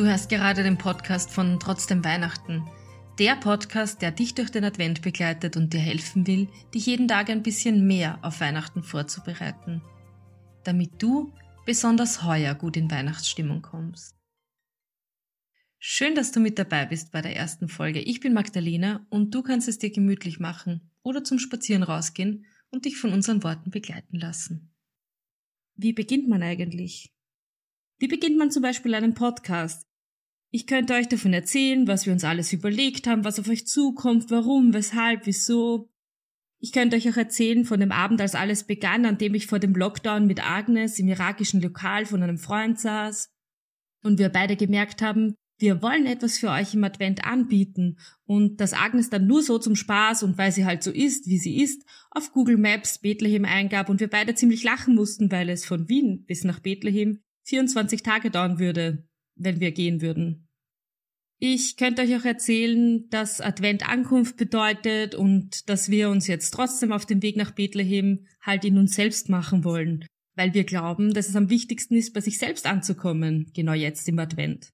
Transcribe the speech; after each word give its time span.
Du 0.00 0.06
hörst 0.06 0.30
gerade 0.30 0.62
den 0.62 0.78
Podcast 0.78 1.30
von 1.30 1.60
Trotzdem 1.60 2.02
Weihnachten. 2.02 2.66
Der 3.18 3.36
Podcast, 3.36 4.00
der 4.00 4.12
dich 4.12 4.34
durch 4.34 4.50
den 4.50 4.64
Advent 4.64 5.02
begleitet 5.02 5.58
und 5.58 5.74
dir 5.74 5.80
helfen 5.80 6.26
will, 6.26 6.48
dich 6.72 6.86
jeden 6.86 7.06
Tag 7.06 7.28
ein 7.28 7.42
bisschen 7.42 7.86
mehr 7.86 8.18
auf 8.22 8.40
Weihnachten 8.40 8.82
vorzubereiten. 8.82 9.82
Damit 10.64 11.02
du 11.02 11.34
besonders 11.66 12.22
heuer 12.22 12.54
gut 12.54 12.78
in 12.78 12.90
Weihnachtsstimmung 12.90 13.60
kommst. 13.60 14.16
Schön, 15.78 16.14
dass 16.14 16.32
du 16.32 16.40
mit 16.40 16.58
dabei 16.58 16.86
bist 16.86 17.12
bei 17.12 17.20
der 17.20 17.36
ersten 17.36 17.68
Folge. 17.68 18.00
Ich 18.00 18.20
bin 18.20 18.32
Magdalena 18.32 19.06
und 19.10 19.34
du 19.34 19.42
kannst 19.42 19.68
es 19.68 19.76
dir 19.76 19.90
gemütlich 19.90 20.40
machen 20.40 20.90
oder 21.02 21.24
zum 21.24 21.38
Spazieren 21.38 21.82
rausgehen 21.82 22.46
und 22.70 22.86
dich 22.86 22.96
von 22.96 23.12
unseren 23.12 23.42
Worten 23.42 23.70
begleiten 23.70 24.18
lassen. 24.18 24.72
Wie 25.74 25.92
beginnt 25.92 26.26
man 26.26 26.42
eigentlich? 26.42 27.12
Wie 27.98 28.08
beginnt 28.08 28.38
man 28.38 28.50
zum 28.50 28.62
Beispiel 28.62 28.94
einen 28.94 29.12
Podcast? 29.12 29.89
Ich 30.52 30.66
könnte 30.66 30.94
euch 30.94 31.08
davon 31.08 31.32
erzählen, 31.32 31.86
was 31.86 32.06
wir 32.06 32.12
uns 32.12 32.24
alles 32.24 32.52
überlegt 32.52 33.06
haben, 33.06 33.24
was 33.24 33.38
auf 33.38 33.48
euch 33.48 33.66
zukommt, 33.66 34.30
warum, 34.30 34.74
weshalb, 34.74 35.26
wieso. 35.26 35.88
Ich 36.58 36.72
könnte 36.72 36.96
euch 36.96 37.08
auch 37.08 37.16
erzählen 37.16 37.64
von 37.64 37.78
dem 37.78 37.92
Abend, 37.92 38.20
als 38.20 38.34
alles 38.34 38.64
begann, 38.64 39.06
an 39.06 39.16
dem 39.16 39.34
ich 39.34 39.46
vor 39.46 39.60
dem 39.60 39.74
Lockdown 39.74 40.26
mit 40.26 40.44
Agnes 40.44 40.98
im 40.98 41.08
irakischen 41.08 41.62
Lokal 41.62 42.04
von 42.04 42.22
einem 42.22 42.36
Freund 42.36 42.80
saß. 42.80 43.30
Und 44.02 44.18
wir 44.18 44.28
beide 44.28 44.56
gemerkt 44.56 45.02
haben, 45.02 45.34
wir 45.58 45.82
wollen 45.82 46.06
etwas 46.06 46.38
für 46.38 46.50
euch 46.50 46.74
im 46.74 46.82
Advent 46.82 47.24
anbieten. 47.24 47.98
Und 48.24 48.60
dass 48.60 48.72
Agnes 48.72 49.08
dann 49.08 49.26
nur 49.26 49.42
so 49.42 49.58
zum 49.58 49.76
Spaß 49.76 50.24
und 50.24 50.36
weil 50.36 50.50
sie 50.50 50.64
halt 50.64 50.82
so 50.82 50.90
ist, 50.90 51.28
wie 51.28 51.38
sie 51.38 51.62
ist, 51.62 51.84
auf 52.10 52.32
Google 52.32 52.56
Maps 52.56 52.98
Bethlehem 52.98 53.44
eingab 53.44 53.88
und 53.88 54.00
wir 54.00 54.08
beide 54.08 54.34
ziemlich 54.34 54.64
lachen 54.64 54.96
mussten, 54.96 55.30
weil 55.30 55.48
es 55.48 55.64
von 55.64 55.88
Wien 55.88 56.24
bis 56.26 56.44
nach 56.44 56.58
Bethlehem 56.58 57.20
24 57.44 58.02
Tage 58.02 58.30
dauern 58.30 58.58
würde, 58.58 59.06
wenn 59.40 59.60
wir 59.60 59.72
gehen 59.72 60.00
würden. 60.00 60.46
Ich 61.42 61.76
könnte 61.78 62.02
euch 62.02 62.14
auch 62.16 62.24
erzählen, 62.26 63.08
dass 63.08 63.40
Advent 63.40 63.88
Ankunft 63.88 64.36
bedeutet 64.36 65.14
und 65.14 65.70
dass 65.70 65.90
wir 65.90 66.10
uns 66.10 66.26
jetzt 66.26 66.50
trotzdem 66.50 66.92
auf 66.92 67.06
dem 67.06 67.22
Weg 67.22 67.36
nach 67.36 67.52
Bethlehem 67.52 68.26
halt 68.42 68.64
in 68.66 68.76
uns 68.76 68.94
selbst 68.94 69.30
machen 69.30 69.64
wollen, 69.64 70.04
weil 70.36 70.52
wir 70.52 70.64
glauben, 70.64 71.14
dass 71.14 71.30
es 71.30 71.36
am 71.36 71.48
wichtigsten 71.48 71.96
ist, 71.96 72.12
bei 72.12 72.20
sich 72.20 72.38
selbst 72.38 72.66
anzukommen, 72.66 73.50
genau 73.54 73.72
jetzt 73.72 74.06
im 74.06 74.18
Advent. 74.18 74.68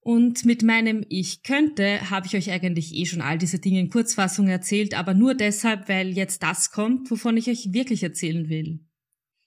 Und 0.00 0.44
mit 0.44 0.62
meinem 0.64 1.06
Ich 1.08 1.44
könnte 1.44 2.10
habe 2.10 2.26
ich 2.26 2.36
euch 2.36 2.50
eigentlich 2.50 2.92
eh 2.94 3.06
schon 3.06 3.22
all 3.22 3.38
diese 3.38 3.60
Dinge 3.60 3.78
in 3.78 3.88
Kurzfassung 3.88 4.48
erzählt, 4.48 4.94
aber 4.94 5.14
nur 5.14 5.34
deshalb, 5.34 5.88
weil 5.88 6.08
jetzt 6.08 6.42
das 6.42 6.72
kommt, 6.72 7.10
wovon 7.10 7.36
ich 7.36 7.48
euch 7.48 7.72
wirklich 7.72 8.02
erzählen 8.02 8.48
will. 8.48 8.80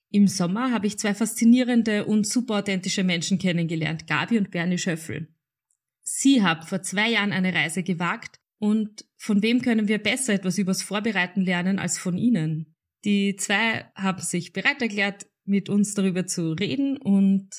Im 0.10 0.28
Sommer 0.28 0.72
habe 0.72 0.88
ich 0.88 0.98
zwei 0.98 1.14
faszinierende 1.14 2.06
und 2.06 2.26
super 2.26 2.60
authentische 2.60 3.04
Menschen 3.04 3.40
kennengelernt, 3.40 4.08
Gabi 4.08 4.38
und 4.38 4.52
Bernie 4.52 4.78
Schöffel. 4.78 5.28
Sie 6.02 6.42
haben 6.42 6.66
vor 6.66 6.82
zwei 6.82 7.10
Jahren 7.10 7.34
eine 7.34 7.54
Reise 7.54 7.84
gewagt 7.84 8.40
und 8.60 9.06
von 9.18 9.42
wem 9.42 9.62
können 9.62 9.88
wir 9.88 9.98
besser 9.98 10.34
etwas 10.34 10.58
übers 10.58 10.82
Vorbereiten 10.82 11.42
lernen 11.42 11.80
als 11.80 11.98
von 11.98 12.18
Ihnen? 12.18 12.76
Die 13.04 13.36
zwei 13.36 13.92
haben 13.96 14.22
sich 14.22 14.54
bereit 14.54 14.82
erklärt, 14.82 15.28
mit 15.44 15.70
uns 15.70 15.94
darüber 15.94 16.26
zu 16.26 16.54
reden 16.54 16.98
und 16.98 17.50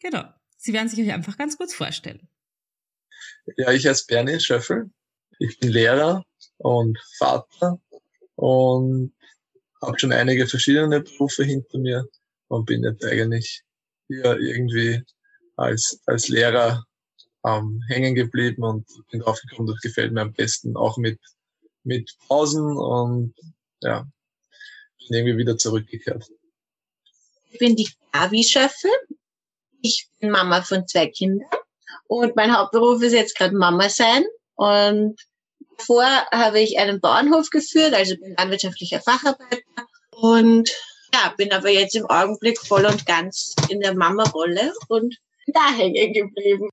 genau, 0.00 0.24
Sie 0.56 0.72
werden 0.72 0.88
sich 0.88 1.00
euch 1.00 1.12
einfach 1.12 1.36
ganz 1.36 1.56
kurz 1.56 1.74
vorstellen. 1.74 2.28
Ja, 3.56 3.70
ich 3.72 3.86
heiße 3.86 4.06
Bernie 4.08 4.40
Schöffel. 4.40 4.90
Ich 5.38 5.58
bin 5.60 5.70
Lehrer 5.70 6.24
und 6.56 6.98
Vater 7.18 7.80
und 8.34 9.12
habe 9.82 9.98
schon 9.98 10.12
einige 10.12 10.46
verschiedene 10.46 11.00
Berufe 11.00 11.44
hinter 11.44 11.78
mir 11.78 12.06
und 12.48 12.66
bin 12.66 12.84
jetzt 12.84 13.04
eigentlich 13.04 13.62
hier 14.08 14.38
irgendwie 14.38 15.02
als, 15.56 16.00
als 16.06 16.28
Lehrer 16.28 16.84
ähm, 17.44 17.82
hängen 17.88 18.14
geblieben 18.14 18.62
und 18.64 18.86
bin 19.10 19.20
drauf 19.20 19.40
gekommen, 19.40 19.68
das 19.68 19.80
gefällt 19.80 20.12
mir 20.12 20.22
am 20.22 20.32
besten, 20.32 20.76
auch 20.76 20.96
mit, 20.96 21.18
mit 21.84 22.10
Pausen 22.26 22.76
und 22.76 23.34
ja, 23.82 24.06
bin 24.98 25.18
irgendwie 25.18 25.38
wieder 25.38 25.56
zurückgekehrt. 25.56 26.28
Ich 27.50 27.58
bin 27.58 27.76
die 27.76 27.88
Gavi 28.12 28.42
Schöffel. 28.42 28.90
Ich 29.82 30.08
bin 30.18 30.30
Mama 30.30 30.62
von 30.62 30.86
zwei 30.88 31.06
Kindern 31.06 31.48
und 32.08 32.36
mein 32.36 32.56
Hauptberuf 32.56 33.02
ist 33.02 33.12
jetzt 33.12 33.36
gerade 33.36 33.56
Mama 33.56 33.88
sein. 33.88 34.24
Und 34.54 35.20
davor 35.78 36.04
habe 36.32 36.60
ich 36.60 36.78
einen 36.78 37.00
Bauernhof 37.00 37.50
geführt, 37.50 37.94
also 37.94 38.16
bin 38.16 38.34
landwirtschaftlicher 38.36 39.00
Facharbeiter 39.00 39.86
und 40.10 40.70
ja, 41.14 41.34
bin 41.36 41.52
aber 41.52 41.70
jetzt 41.70 41.94
im 41.94 42.06
Augenblick 42.06 42.58
voll 42.58 42.84
und 42.84 43.06
ganz 43.06 43.54
in 43.68 43.80
der 43.80 43.94
Mama-Rolle 43.94 44.72
und 44.88 45.16
da 45.46 45.72
hängen 45.72 46.12
geblieben. 46.12 46.70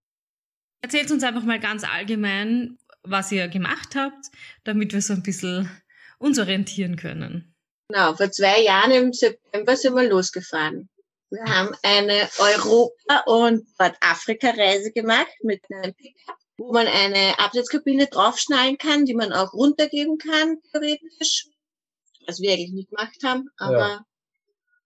Erzählt 0.81 1.11
uns 1.11 1.23
einfach 1.23 1.43
mal 1.43 1.59
ganz 1.59 1.83
allgemein, 1.83 2.77
was 3.03 3.31
ihr 3.31 3.47
gemacht 3.47 3.95
habt, 3.95 4.27
damit 4.63 4.93
wir 4.93 5.01
so 5.01 5.13
ein 5.13 5.23
bisschen 5.23 5.69
uns 6.17 6.39
orientieren 6.39 6.95
können. 6.95 7.53
Genau, 7.89 8.15
vor 8.15 8.31
zwei 8.31 8.61
Jahren 8.61 8.91
im 8.91 9.13
September 9.13 9.75
sind 9.75 9.95
wir 9.95 10.09
losgefahren. 10.09 10.89
Wir 11.29 11.43
haben 11.45 11.75
eine 11.81 12.29
Europa- 12.37 13.23
und 13.25 13.67
Nordafrika-Reise 13.79 14.91
gemacht 14.91 15.33
mit 15.41 15.61
einem 15.71 15.93
Pickup, 15.93 16.37
wo 16.63 16.71
man 16.71 16.87
eine 16.87 17.39
Absetzkabine 17.39 18.07
draufschnallen 18.07 18.77
kann, 18.77 19.05
die 19.05 19.13
man 19.13 19.33
auch 19.33 19.53
runtergeben 19.53 20.17
kann, 20.17 20.61
theoretisch. 20.71 21.47
Was 22.25 22.39
wir 22.39 22.53
eigentlich 22.53 22.71
nicht 22.71 22.89
gemacht 22.89 23.17
haben. 23.23 23.49
Aber 23.57 23.77
ja. 23.77 24.05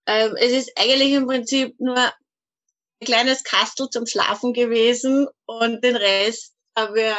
ähm, 0.06 0.34
es 0.36 0.52
ist 0.52 0.72
eigentlich 0.76 1.12
im 1.12 1.26
Prinzip 1.26 1.78
nur 1.78 1.96
ein 1.96 3.04
kleines 3.04 3.44
Kastel 3.44 3.88
zum 3.90 4.06
Schlafen 4.06 4.52
gewesen 4.52 5.28
und 5.46 5.84
den 5.84 5.94
Rest 5.94 6.54
haben 6.76 6.96
wir 6.96 7.16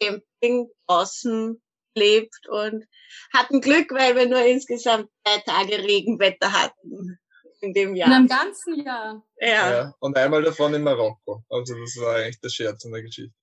Camping 0.00 0.70
draußen 0.86 1.62
gelebt 1.94 2.48
und 2.48 2.86
hatten 3.34 3.60
Glück, 3.60 3.92
weil 3.92 4.16
wir 4.16 4.26
nur 4.26 4.42
insgesamt 4.44 5.10
drei 5.24 5.40
Tage 5.40 5.78
Regenwetter 5.78 6.52
hatten 6.52 7.18
in 7.60 7.74
dem 7.74 7.94
Jahr. 7.94 8.08
In 8.08 8.14
einem 8.14 8.28
ganzen 8.28 8.82
Jahr. 8.82 9.22
Ja. 9.38 9.70
ja. 9.70 9.94
Und 10.00 10.16
einmal 10.16 10.42
davon 10.42 10.72
in 10.72 10.82
Marokko. 10.82 11.44
Also 11.50 11.74
das 11.78 11.96
war 12.00 12.16
eigentlich 12.16 12.40
der 12.40 12.48
Scherz 12.48 12.84
in 12.84 12.92
der 12.92 13.02
Geschichte. 13.02 13.34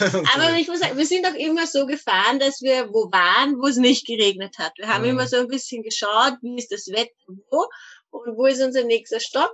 Aber 0.34 0.52
ich 0.56 0.68
muss 0.68 0.80
sagen, 0.80 0.96
wir 0.96 1.06
sind 1.06 1.26
auch 1.26 1.34
immer 1.34 1.66
so 1.66 1.86
gefahren, 1.86 2.38
dass 2.38 2.62
wir 2.62 2.92
wo 2.92 3.10
waren, 3.10 3.58
wo 3.58 3.66
es 3.66 3.76
nicht 3.76 4.06
geregnet 4.06 4.58
hat. 4.58 4.72
Wir 4.76 4.88
haben 4.88 5.02
mhm. 5.02 5.10
immer 5.10 5.26
so 5.26 5.36
ein 5.36 5.48
bisschen 5.48 5.82
geschaut, 5.82 6.34
wie 6.42 6.56
ist 6.56 6.72
das 6.72 6.88
Wetter 6.88 7.10
wo 7.50 7.66
und 8.10 8.36
wo 8.36 8.46
ist 8.46 8.62
unser 8.62 8.84
nächster 8.84 9.20
Stopp. 9.20 9.52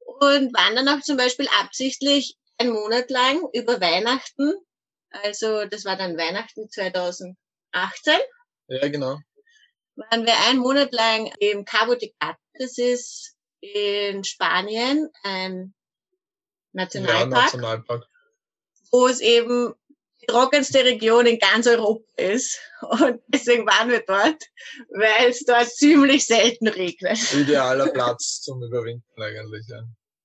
Und 0.00 0.52
waren 0.54 0.76
dann 0.76 0.88
auch 0.88 1.02
zum 1.02 1.16
Beispiel 1.16 1.48
absichtlich 1.60 2.36
einen 2.58 2.72
Monat 2.72 3.10
lang 3.10 3.42
über 3.52 3.80
Weihnachten, 3.80 4.52
also 5.10 5.64
das 5.64 5.84
war 5.84 5.96
dann 5.96 6.16
Weihnachten 6.16 6.70
2018. 6.70 7.36
Ja, 8.68 8.88
genau. 8.88 9.18
Waren 9.96 10.26
wir 10.26 10.38
einen 10.48 10.60
Monat 10.60 10.92
lang 10.92 11.32
im 11.40 11.64
Cabo 11.64 11.94
de 11.94 12.12
Gata. 12.18 12.38
Das 12.54 12.78
ist 12.78 13.34
in 13.60 14.24
Spanien 14.24 15.10
ein 15.22 15.74
Nationalpark, 16.72 17.32
ja, 17.32 17.42
Nationalpark, 17.42 18.06
wo 18.90 19.06
es 19.06 19.20
eben 19.20 19.74
die 20.20 20.26
trockenste 20.26 20.84
Region 20.84 21.26
in 21.26 21.38
ganz 21.38 21.66
Europa 21.66 22.04
ist. 22.16 22.60
Und 22.82 23.20
deswegen 23.28 23.66
waren 23.66 23.90
wir 23.90 24.02
dort, 24.06 24.42
weil 24.90 25.30
es 25.30 25.44
dort 25.44 25.68
ziemlich 25.68 26.26
selten 26.26 26.68
regnet. 26.68 27.18
Idealer 27.32 27.88
Platz 27.92 28.40
zum 28.42 28.62
Überwintern 28.62 29.22
eigentlich, 29.22 29.66
ja. 29.68 29.82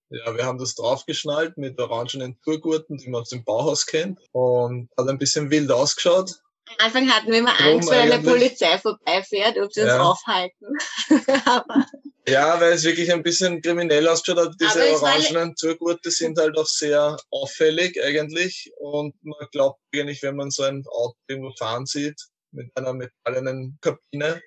Ja, 0.09 0.35
wir 0.35 0.45
haben 0.45 0.59
das 0.59 0.75
draufgeschnallt 0.75 1.57
mit 1.57 1.79
orangenen 1.79 2.39
Tourgurten, 2.41 2.97
die 2.97 3.09
man 3.09 3.21
aus 3.21 3.29
dem 3.29 3.43
Bauhaus 3.43 3.85
kennt. 3.85 4.19
Und 4.31 4.89
hat 4.97 5.09
ein 5.09 5.17
bisschen 5.17 5.49
wild 5.49 5.71
ausgeschaut. 5.71 6.31
Am 6.67 6.85
Anfang 6.85 7.09
hatten 7.09 7.31
wir 7.31 7.39
immer 7.39 7.59
Angst, 7.59 7.89
wenn 7.89 8.11
eine 8.11 8.23
Polizei 8.23 8.77
vorbeifährt, 8.77 9.57
ob 9.57 9.73
sie 9.73 9.81
uns 9.81 9.91
aufhalten. 9.91 10.67
Aber 11.45 11.85
ja, 12.27 12.59
weil 12.59 12.73
es 12.73 12.83
wirklich 12.83 13.11
ein 13.11 13.23
bisschen 13.23 13.61
kriminell 13.61 14.07
ausschaut 14.07 14.37
hat. 14.37 14.55
Diese 14.59 14.93
orangenen 14.95 15.55
Zurgurte 15.55 16.09
sind 16.09 16.37
halt 16.39 16.57
auch 16.57 16.65
sehr 16.65 17.17
auffällig 17.29 18.01
eigentlich. 18.03 18.71
Und 18.77 19.15
man 19.23 19.47
glaubt 19.51 19.79
eigentlich, 19.93 20.23
wenn 20.23 20.35
man 20.35 20.49
so 20.49 20.63
ein 20.63 20.83
Auto 20.87 21.15
irgendwo 21.27 21.51
fahren 21.57 21.85
sieht, 21.85 22.19
mit 22.51 22.71
einer 22.75 22.93
metallenen 22.93 23.77
Kabine, 23.81 24.41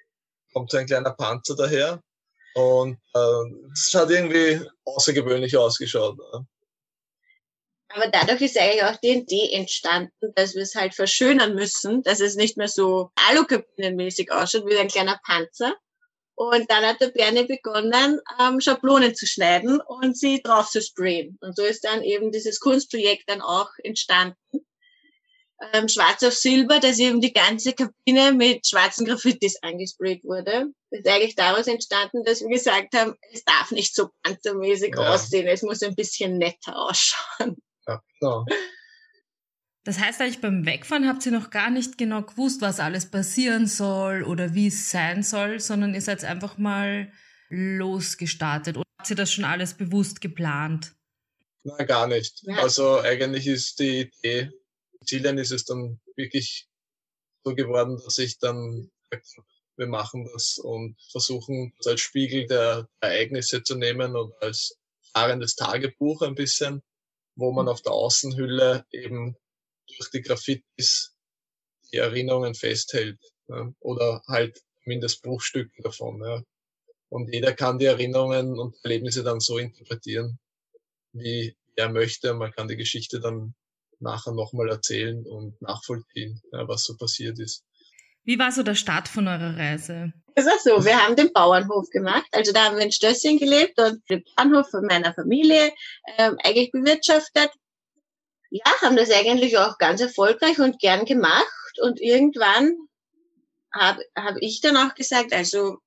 kommt 0.52 0.70
so 0.70 0.78
ein 0.78 0.86
kleiner 0.86 1.12
Panzer 1.12 1.54
daher. 1.54 2.00
Und 2.54 2.98
äh, 3.14 3.70
es 3.72 3.94
hat 3.94 4.10
irgendwie 4.10 4.60
außergewöhnlich 4.84 5.56
ausgeschaut. 5.56 6.18
Ne? 6.18 6.46
Aber 7.90 8.08
dadurch 8.08 8.42
ist 8.42 8.58
eigentlich 8.58 8.82
auch 8.82 8.96
die 8.96 9.10
Idee 9.10 9.52
entstanden, 9.52 10.32
dass 10.34 10.54
wir 10.54 10.62
es 10.62 10.74
halt 10.74 10.94
verschönern 10.94 11.54
müssen, 11.54 12.02
dass 12.02 12.20
es 12.20 12.34
nicht 12.34 12.56
mehr 12.56 12.68
so 12.68 13.10
alukabinenmäßig 13.28 14.32
ausschaut 14.32 14.66
wie 14.66 14.76
ein 14.76 14.88
kleiner 14.88 15.20
Panzer. 15.24 15.74
Und 16.38 16.70
dann 16.70 16.86
hat 16.86 17.00
der 17.00 17.08
Bernie 17.08 17.46
begonnen, 17.46 18.20
ähm, 18.38 18.60
Schablonen 18.60 19.12
zu 19.12 19.26
schneiden 19.26 19.80
und 19.80 20.16
sie 20.16 20.40
drauf 20.40 20.68
zu 20.68 20.80
sprayen. 20.80 21.36
Und 21.40 21.56
so 21.56 21.64
ist 21.64 21.82
dann 21.82 22.04
eben 22.04 22.30
dieses 22.30 22.60
Kunstprojekt 22.60 23.24
dann 23.26 23.40
auch 23.40 23.70
entstanden. 23.82 24.36
Ähm, 25.72 25.88
Schwarz 25.88 26.22
auf 26.22 26.34
Silber, 26.34 26.78
dass 26.78 27.00
eben 27.00 27.20
die 27.20 27.32
ganze 27.32 27.72
Kabine 27.72 28.30
mit 28.32 28.64
schwarzen 28.68 29.04
Graffitis 29.04 29.60
angesprayt 29.62 30.22
wurde. 30.22 30.66
Das 30.92 31.00
ist 31.00 31.08
eigentlich 31.08 31.34
daraus 31.34 31.66
entstanden, 31.66 32.22
dass 32.22 32.40
wir 32.40 32.50
gesagt 32.50 32.94
haben, 32.94 33.16
es 33.32 33.42
darf 33.42 33.72
nicht 33.72 33.92
so 33.92 34.10
panzermäßig 34.22 34.94
ja. 34.96 35.12
aussehen, 35.12 35.48
es 35.48 35.62
muss 35.62 35.82
ein 35.82 35.96
bisschen 35.96 36.38
netter 36.38 36.76
ausschauen. 36.76 37.56
Ja, 37.88 38.00
genau. 38.20 38.44
Das 39.88 39.98
heißt 39.98 40.20
eigentlich, 40.20 40.42
beim 40.42 40.66
Wegfahren 40.66 41.08
habt 41.08 41.24
ihr 41.24 41.32
noch 41.32 41.48
gar 41.48 41.70
nicht 41.70 41.96
genau 41.96 42.20
gewusst, 42.20 42.60
was 42.60 42.78
alles 42.78 43.10
passieren 43.10 43.66
soll 43.66 44.22
oder 44.22 44.52
wie 44.52 44.66
es 44.66 44.90
sein 44.90 45.22
soll, 45.22 45.60
sondern 45.60 45.94
ihr 45.94 46.02
seid 46.02 46.22
einfach 46.24 46.58
mal 46.58 47.10
losgestartet. 47.48 48.76
Oder 48.76 48.84
habt 48.98 49.08
ihr 49.08 49.16
das 49.16 49.32
schon 49.32 49.46
alles 49.46 49.72
bewusst 49.72 50.20
geplant? 50.20 50.92
Nein, 51.64 51.86
gar 51.86 52.06
nicht. 52.06 52.42
Ja. 52.42 52.58
Also 52.58 53.00
eigentlich 53.00 53.46
ist 53.46 53.78
die 53.78 54.00
Idee, 54.02 54.50
Zielen 55.06 55.38
ist 55.38 55.52
es 55.52 55.64
dann 55.64 55.98
wirklich 56.16 56.68
so 57.42 57.54
geworden, 57.54 57.98
dass 58.04 58.18
ich 58.18 58.38
dann 58.38 58.90
wir 59.76 59.86
machen 59.86 60.28
das 60.34 60.58
und 60.58 61.00
versuchen 61.10 61.72
das 61.78 61.86
als 61.86 62.02
Spiegel 62.02 62.46
der 62.46 62.90
Ereignisse 63.00 63.62
zu 63.62 63.74
nehmen 63.74 64.16
und 64.16 64.34
als 64.42 64.76
fahrendes 65.14 65.56
Tagebuch 65.56 66.20
ein 66.20 66.34
bisschen, 66.34 66.82
wo 67.36 67.52
man 67.52 67.68
auf 67.68 67.80
der 67.80 67.92
Außenhülle 67.92 68.84
eben 68.92 69.34
durch 69.96 70.10
die 70.10 70.22
Graffitis 70.22 71.14
die 71.92 71.98
Erinnerungen 71.98 72.54
festhält 72.54 73.18
ja, 73.48 73.72
oder 73.80 74.22
halt 74.26 74.60
mindestens 74.84 75.22
Bruchstücke 75.22 75.82
davon. 75.82 76.22
Ja. 76.22 76.42
Und 77.08 77.32
jeder 77.32 77.52
kann 77.54 77.78
die 77.78 77.86
Erinnerungen 77.86 78.58
und 78.58 78.76
Erlebnisse 78.82 79.22
dann 79.22 79.40
so 79.40 79.58
interpretieren, 79.58 80.38
wie 81.12 81.56
er 81.76 81.88
möchte. 81.88 82.34
Man 82.34 82.52
kann 82.52 82.68
die 82.68 82.76
Geschichte 82.76 83.20
dann 83.20 83.54
nachher 84.00 84.32
nochmal 84.32 84.68
erzählen 84.68 85.24
und 85.26 85.60
nachvollziehen, 85.62 86.40
ja, 86.52 86.68
was 86.68 86.84
so 86.84 86.96
passiert 86.96 87.38
ist. 87.38 87.64
Wie 88.24 88.38
war 88.38 88.52
so 88.52 88.62
der 88.62 88.74
Start 88.74 89.08
von 89.08 89.26
eurer 89.26 89.56
Reise? 89.56 90.12
Es 90.34 90.44
war 90.44 90.58
so, 90.62 90.84
wir 90.84 91.02
haben 91.02 91.16
den 91.16 91.32
Bauernhof 91.32 91.88
gemacht. 91.90 92.26
Also 92.30 92.52
da 92.52 92.66
haben 92.66 92.76
wir 92.76 92.84
in 92.84 92.92
Stösschen 92.92 93.38
gelebt 93.38 93.78
und 93.80 94.02
den 94.10 94.22
Bauernhof 94.36 94.68
von 94.70 94.84
meiner 94.84 95.14
Familie 95.14 95.72
ähm, 96.18 96.36
eigentlich 96.44 96.70
bewirtschaftet. 96.70 97.50
Ja, 98.50 98.64
haben 98.80 98.96
das 98.96 99.10
eigentlich 99.10 99.58
auch 99.58 99.78
ganz 99.78 100.00
erfolgreich 100.00 100.58
und 100.58 100.78
gern 100.78 101.04
gemacht. 101.04 101.78
Und 101.82 102.00
irgendwann 102.00 102.76
habe 103.72 104.02
hab 104.16 104.36
ich 104.40 104.60
dann 104.60 104.76
auch 104.76 104.94
gesagt, 104.94 105.32
also 105.32 105.78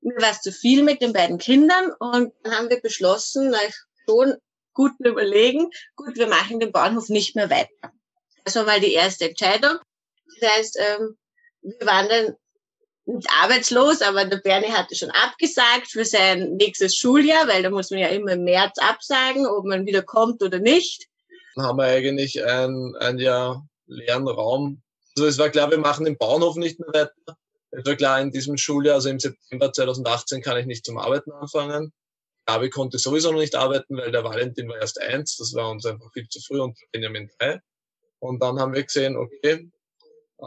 mir 0.00 0.16
war 0.16 0.30
es 0.30 0.40
zu 0.40 0.52
viel 0.52 0.82
mit 0.82 1.02
den 1.02 1.12
beiden 1.12 1.38
Kindern 1.38 1.92
und 1.98 2.32
dann 2.42 2.54
haben 2.54 2.70
wir 2.70 2.80
beschlossen, 2.80 3.50
nach 3.50 3.60
schon 4.08 4.34
guten 4.72 5.04
Überlegen, 5.04 5.70
gut, 5.94 6.16
wir 6.16 6.26
machen 6.26 6.60
den 6.60 6.72
Bauernhof 6.72 7.08
nicht 7.08 7.36
mehr 7.36 7.50
weiter. 7.50 7.92
Das 8.44 8.54
war 8.56 8.64
mal 8.64 8.80
die 8.80 8.94
erste 8.94 9.28
Entscheidung. 9.28 9.76
Das 10.40 10.50
heißt, 10.50 10.78
ähm, 10.80 11.18
wir 11.62 11.86
waren 11.86 12.08
dann 12.08 12.36
nicht 13.04 13.28
arbeitslos, 13.42 14.02
aber 14.02 14.24
der 14.24 14.38
Bernie 14.38 14.70
hatte 14.70 14.94
schon 14.94 15.10
abgesagt 15.10 15.88
für 15.88 16.04
sein 16.04 16.56
nächstes 16.56 16.96
Schuljahr, 16.96 17.48
weil 17.48 17.62
da 17.62 17.70
muss 17.70 17.90
man 17.90 18.00
ja 18.00 18.08
immer 18.08 18.32
im 18.32 18.44
März 18.44 18.78
absagen, 18.78 19.46
ob 19.46 19.64
man 19.64 19.86
wieder 19.86 20.02
kommt 20.02 20.42
oder 20.42 20.60
nicht. 20.60 21.09
Dann 21.54 21.66
haben 21.66 21.78
wir 21.78 21.84
eigentlich 21.84 22.44
ein, 22.44 22.94
ein 22.96 23.18
Jahr 23.18 23.66
leeren 23.86 24.28
Raum. 24.28 24.82
Also 25.16 25.26
es 25.26 25.38
war 25.38 25.50
klar, 25.50 25.70
wir 25.70 25.78
machen 25.78 26.04
den 26.04 26.16
Bauernhof 26.16 26.56
nicht 26.56 26.78
mehr 26.78 26.88
weiter. 26.88 27.36
Es 27.72 27.84
war 27.84 27.96
klar, 27.96 28.20
in 28.20 28.30
diesem 28.30 28.56
Schuljahr, 28.56 28.96
also 28.96 29.08
im 29.08 29.20
September 29.20 29.72
2018, 29.72 30.42
kann 30.42 30.56
ich 30.58 30.66
nicht 30.66 30.84
zum 30.84 30.98
Arbeiten 30.98 31.32
anfangen. 31.32 31.92
Gabi 32.46 32.70
konnte 32.70 32.98
sowieso 32.98 33.30
noch 33.30 33.38
nicht 33.38 33.54
arbeiten, 33.54 33.96
weil 33.96 34.10
der 34.10 34.24
Valentin 34.24 34.68
war 34.68 34.76
erst 34.76 35.00
eins. 35.00 35.36
Das 35.36 35.54
war 35.54 35.70
uns 35.70 35.86
einfach 35.86 36.10
viel 36.12 36.28
zu 36.28 36.40
früh 36.40 36.60
und 36.60 36.76
Benjamin 36.90 37.30
drei. 37.38 37.60
Und 38.18 38.42
dann 38.42 38.58
haben 38.58 38.74
wir 38.74 38.82
gesehen, 38.82 39.16
okay, 39.16 39.70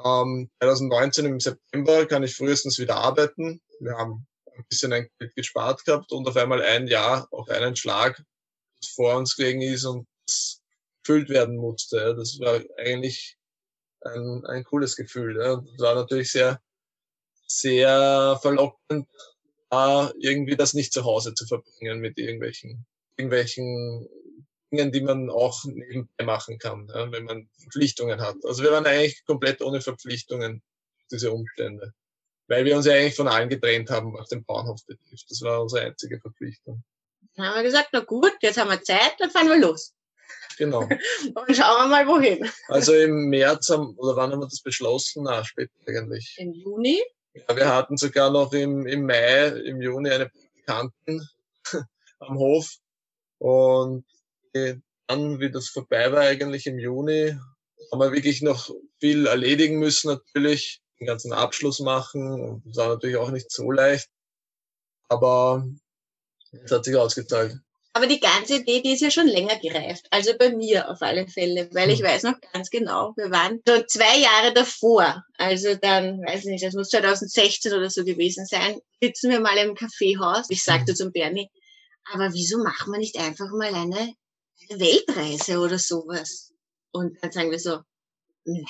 ähm, 0.06 0.50
2019 0.60 1.26
im 1.26 1.40
September 1.40 2.06
kann 2.06 2.24
ich 2.24 2.36
frühestens 2.36 2.80
wieder 2.80 2.98
arbeiten. 2.98 3.62
Wir 3.80 3.98
haben 3.98 4.28
ein 4.56 4.66
bisschen 4.70 4.94
ein 4.94 5.08
Geld 5.20 5.36
gespart 5.36 5.86
gehabt 5.86 6.12
und 6.12 6.28
auf 6.28 6.36
einmal 6.36 6.62
ein 6.62 6.88
Jahr 6.88 7.28
auf 7.32 7.50
einen 7.50 7.76
Schlag 7.76 8.22
vor 8.96 9.16
uns 9.16 9.36
gelegen 9.36 9.62
ist 9.62 9.86
und 9.86 10.08
gefüllt 11.04 11.30
werden 11.30 11.58
musste. 11.58 12.16
Das 12.16 12.40
war 12.40 12.62
eigentlich 12.78 13.38
ein, 14.02 14.46
ein 14.46 14.64
cooles 14.64 14.96
Gefühl. 14.96 15.36
Das 15.36 15.60
war 15.80 15.96
natürlich 15.96 16.32
sehr, 16.32 16.62
sehr 17.46 18.40
verlockend, 18.42 19.08
irgendwie 20.20 20.56
das 20.56 20.74
nicht 20.74 20.94
zu 20.94 21.04
Hause 21.04 21.34
zu 21.34 21.46
verbringen 21.46 22.00
mit 22.00 22.18
irgendwelchen, 22.18 22.86
irgendwelchen 23.18 24.08
Dingen, 24.72 24.92
die 24.92 25.02
man 25.02 25.30
auch 25.30 25.64
nebenbei 25.66 26.26
machen 26.26 26.58
kann, 26.58 26.88
ja, 26.94 27.12
wenn 27.12 27.26
man 27.26 27.50
Verpflichtungen 27.60 28.22
hat. 28.22 28.36
Also 28.44 28.64
wir 28.64 28.72
waren 28.72 28.86
eigentlich 28.86 29.24
komplett 29.26 29.62
ohne 29.62 29.82
Verpflichtungen, 29.82 30.64
diese 31.12 31.32
Umstände. 31.32 31.94
Weil 32.48 32.66
wir 32.66 32.76
uns 32.76 32.86
ja 32.86 32.94
eigentlich 32.94 33.16
von 33.16 33.28
allen 33.28 33.50
getrennt 33.50 33.90
haben, 33.90 34.14
was 34.14 34.30
den 34.30 34.44
Bauernhof 34.44 34.86
betrifft. 34.86 35.30
Das 35.30 35.42
war 35.42 35.62
unsere 35.62 35.86
einzige 35.86 36.20
Verpflichtung. 36.20 36.84
Dann 37.36 37.48
haben 37.48 37.56
wir 37.56 37.64
gesagt, 37.64 37.90
na 37.94 38.02
gut, 38.02 38.34
jetzt 38.42 38.58
haben 38.58 38.70
wir 38.70 38.82
Zeit, 38.82 39.16
dann 39.20 39.32
fahren 39.32 39.48
wir 39.48 39.60
los. 39.60 39.94
Genau. 40.58 40.82
Und 41.36 41.56
schauen 41.56 41.84
wir 41.84 41.88
mal 41.88 42.08
wohin. 42.08 42.50
Also 42.68 42.94
im 42.94 43.30
März 43.30 43.70
haben, 43.70 43.96
oder 43.98 44.16
wann 44.16 44.32
haben 44.32 44.40
wir 44.40 44.48
das 44.48 44.62
beschlossen? 44.62 45.24
Na, 45.24 45.44
später 45.44 45.72
eigentlich. 45.88 46.36
Im 46.38 46.54
Juni? 46.54 47.02
Ja, 47.34 47.56
wir 47.56 47.74
hatten 47.74 47.98
sogar 47.98 48.30
noch 48.32 48.54
im, 48.54 48.86
im 48.86 49.06
Mai, 49.06 49.48
im 49.48 49.82
Juni 49.82 50.12
eine 50.12 50.30
Praktikantin 50.30 51.28
am 52.20 52.38
Hof. 52.38 52.76
Und 53.40 54.06
dann, 54.54 55.40
wie 55.40 55.52
das 55.52 55.70
vorbei 55.70 56.12
war, 56.12 56.22
eigentlich 56.22 56.68
im 56.68 56.78
Juni, 56.78 57.36
haben 57.92 58.00
wir 58.00 58.12
wirklich 58.12 58.42
noch 58.42 58.70
viel 59.00 59.26
erledigen 59.28 59.80
müssen, 59.80 60.10
natürlich, 60.10 60.82
den 61.00 61.08
ganzen 61.08 61.34
Abschluss 61.34 61.80
machen. 61.80 62.32
Und 62.40 62.64
das 62.66 62.78
war 62.78 62.90
natürlich 62.90 63.18
auch 63.18 63.32
nicht 63.32 63.52
so 63.52 63.72
leicht. 63.72 64.10
Aber 65.10 65.68
es 66.52 66.72
hat 66.72 66.86
sich 66.86 66.96
ausgezahlt. 66.96 67.58
Aber 67.96 68.08
die 68.08 68.20
ganze 68.20 68.56
Idee, 68.56 68.82
die 68.82 68.94
ist 68.94 69.02
ja 69.02 69.12
schon 69.12 69.28
länger 69.28 69.56
gereift. 69.60 70.08
Also 70.10 70.36
bei 70.38 70.50
mir 70.52 70.90
auf 70.90 71.02
alle 71.04 71.28
Fälle, 71.28 71.70
weil 71.74 71.92
ich 71.92 72.00
hm. 72.00 72.08
weiß 72.08 72.24
noch 72.24 72.42
ganz 72.52 72.72
genau, 72.72 73.14
wir 73.16 73.30
waren 73.30 73.62
schon 73.68 73.88
zwei 73.88 74.18
Jahre 74.18 74.52
davor. 74.54 75.24
Also 75.38 75.76
dann, 75.76 76.20
weiß 76.26 76.46
ich 76.46 76.52
nicht, 76.52 76.64
das 76.64 76.74
muss 76.74 76.90
2016 76.90 77.72
oder 77.74 77.92
so 77.92 78.04
gewesen 78.04 78.48
sein, 78.48 78.80
sitzen 79.00 79.30
wir 79.30 79.40
mal 79.40 79.58
im 79.58 79.76
Kaffeehaus. 79.76 80.48
Ich 80.50 80.64
sagte 80.64 80.92
hm. 80.92 80.96
zum 80.96 81.12
Bernie, 81.12 81.50
aber 82.12 82.34
wieso 82.34 82.58
machen 82.64 82.92
wir 82.92 83.00
nicht 83.00 83.18
einfach 83.18 83.50
mal 83.52 83.74
eine 83.74 84.16
Weltreise 84.70 85.60
oder 85.60 85.78
sowas. 85.78 86.52
Und 86.92 87.18
dann 87.22 87.32
sagen 87.32 87.52
wir 87.52 87.60
so, 87.60 87.80
nein, 88.44 88.66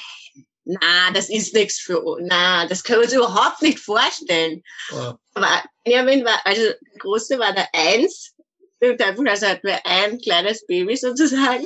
na, 0.66 1.12
das 1.12 1.30
ist 1.30 1.54
nichts 1.54 1.80
für 1.80 2.02
uns. 2.02 2.28
Na, 2.30 2.66
das 2.68 2.84
können 2.84 3.00
wir 3.00 3.06
uns 3.06 3.14
überhaupt 3.14 3.62
nicht 3.62 3.80
vorstellen. 3.80 4.64
Ja. 4.92 5.18
Aber 5.34 5.64
Benjamin 5.84 6.24
war, 6.24 6.39
also 6.46 6.62
der 6.62 7.00
Große 7.00 7.38
war 7.38 7.53
der 7.53 7.68
Eins. 7.74 8.33
Also 8.84 9.48
hatten 9.48 9.68
wir 9.68 9.86
ein 9.86 10.20
kleines 10.20 10.66
Baby 10.66 10.96
sozusagen. 10.96 11.66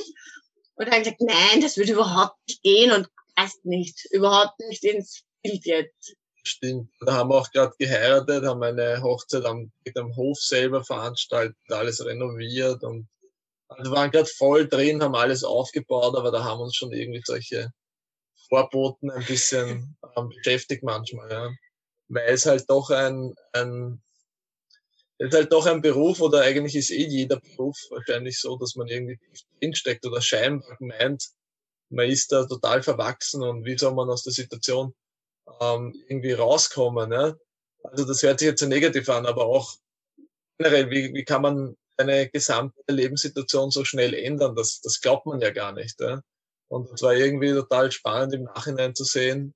Und 0.75 0.87
dann 0.87 0.99
gesagt, 0.99 1.21
nein, 1.21 1.61
das 1.61 1.77
würde 1.77 1.93
überhaupt 1.93 2.37
nicht 2.47 2.61
gehen 2.61 2.91
und 2.91 3.07
passt 3.35 3.65
nicht, 3.65 4.05
überhaupt 4.11 4.59
nicht 4.59 4.83
ins 4.83 5.23
Bild 5.41 5.65
jetzt. 5.65 6.15
Stimmt. 6.43 6.89
Da 7.01 7.13
haben 7.13 7.29
wir 7.29 7.35
auch 7.35 7.51
gerade 7.51 7.73
geheiratet, 7.77 8.45
haben 8.45 8.63
eine 8.63 9.01
Hochzeit 9.01 9.43
am, 9.45 9.71
am 9.95 10.15
Hof 10.15 10.37
selber 10.39 10.83
veranstaltet, 10.83 11.57
alles 11.69 12.03
renoviert 12.05 12.83
und 12.83 13.07
also 13.69 13.91
waren 13.91 14.11
gerade 14.11 14.29
voll 14.37 14.67
drin, 14.67 15.03
haben 15.03 15.15
alles 15.15 15.43
aufgebaut, 15.43 16.15
aber 16.15 16.31
da 16.31 16.43
haben 16.43 16.61
uns 16.61 16.75
schon 16.75 16.93
irgendwie 16.93 17.21
solche 17.25 17.71
Vorboten 18.47 19.11
ein 19.11 19.25
bisschen 19.25 19.97
ähm, 20.15 20.29
beschäftigt 20.29 20.83
manchmal, 20.83 21.29
ja. 21.29 21.49
Weil 22.07 22.29
es 22.29 22.45
halt 22.45 22.69
doch 22.69 22.89
ein, 22.91 23.35
ein 23.51 24.01
ist 25.19 25.33
halt 25.33 25.51
doch 25.51 25.65
ein 25.65 25.81
Beruf 25.81 26.21
oder 26.21 26.41
eigentlich 26.41 26.75
ist 26.75 26.91
eh 26.91 27.05
jeder 27.05 27.39
Beruf 27.39 27.77
wahrscheinlich 27.89 28.39
so, 28.39 28.57
dass 28.57 28.75
man 28.75 28.87
irgendwie 28.87 29.19
drinsteckt 29.59 30.05
oder 30.05 30.21
scheinbar 30.21 30.77
meint, 30.79 31.29
man 31.89 32.09
ist 32.09 32.31
da 32.31 32.45
total 32.45 32.83
verwachsen 32.83 33.43
und 33.43 33.65
wie 33.65 33.77
soll 33.77 33.93
man 33.93 34.09
aus 34.09 34.23
der 34.23 34.33
Situation 34.33 34.93
ähm, 35.59 35.95
irgendwie 36.07 36.33
rauskommen. 36.33 37.09
Ne? 37.09 37.39
Also 37.83 38.05
das 38.05 38.21
hört 38.23 38.39
sich 38.39 38.49
jetzt 38.49 38.59
so 38.59 38.67
negativ 38.67 39.09
an, 39.09 39.25
aber 39.25 39.45
auch 39.45 39.73
generell, 40.57 40.89
wie, 40.89 41.13
wie 41.13 41.23
kann 41.23 41.41
man 41.41 41.77
eine 41.97 42.29
gesamte 42.29 42.79
Lebenssituation 42.87 43.71
so 43.71 43.83
schnell 43.83 44.13
ändern. 44.13 44.55
Das, 44.55 44.81
das 44.81 45.01
glaubt 45.01 45.25
man 45.25 45.41
ja 45.41 45.49
gar 45.51 45.71
nicht. 45.71 45.99
Ja? 45.99 46.21
Und 46.67 46.91
es 46.91 47.01
war 47.01 47.15
irgendwie 47.15 47.51
total 47.51 47.91
spannend 47.91 48.33
im 48.33 48.43
Nachhinein 48.43 48.93
zu 48.93 49.03
sehen, 49.03 49.53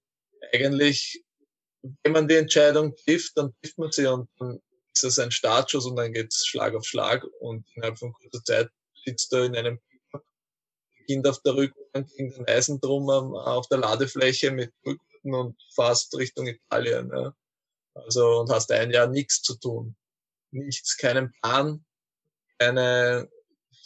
eigentlich, 0.53 1.23
wenn 2.03 2.13
man 2.13 2.27
die 2.27 2.35
Entscheidung 2.35 2.95
trifft, 2.95 3.37
dann 3.37 3.53
trifft 3.61 3.77
man 3.77 3.91
sie 3.91 4.07
und 4.07 4.27
dann 4.39 4.59
ist 4.93 5.03
es 5.03 5.19
ein 5.19 5.31
Startschuss 5.31 5.85
und 5.85 5.95
dann 5.95 6.13
geht's 6.13 6.45
Schlag 6.45 6.75
auf 6.75 6.85
Schlag 6.85 7.23
und 7.39 7.65
innerhalb 7.75 7.97
von 7.97 8.13
kurzer 8.13 8.43
Zeit 8.43 8.69
sitzt 9.05 9.31
du 9.31 9.37
in 9.37 9.55
einem 9.55 9.79
Kind 11.07 11.27
auf 11.27 11.41
der 11.41 11.55
Rückbank 11.55 12.09
in 12.15 12.29
den 12.31 12.47
Eisendrum 12.47 13.09
auf 13.09 13.67
der 13.67 13.79
Ladefläche 13.79 14.51
mit 14.51 14.71
Rücken 14.85 15.33
und 15.33 15.55
fast 15.73 16.15
Richtung 16.17 16.47
Italien. 16.47 17.11
Ja. 17.13 17.33
Also 17.93 18.39
und 18.39 18.49
hast 18.49 18.71
ein 18.71 18.91
Jahr 18.91 19.07
nichts 19.07 19.41
zu 19.41 19.55
tun. 19.57 19.95
Nichts, 20.51 20.97
keinen 20.97 21.31
Plan, 21.41 21.85
eine, 22.61 23.29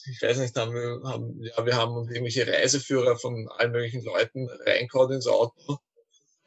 ich 0.05 0.21
weiß 0.21 0.37
nicht, 0.37 0.55
haben 0.55 0.73
wir, 0.73 1.01
haben, 1.09 1.41
ja, 1.41 1.65
wir 1.65 1.75
haben 1.75 1.95
uns 1.95 2.09
irgendwelche 2.09 2.47
Reiseführer 2.47 3.17
von 3.17 3.47
allen 3.57 3.71
möglichen 3.71 4.03
Leuten 4.03 4.49
reingehauen 4.65 5.13
ins 5.13 5.27
Auto. 5.27 5.79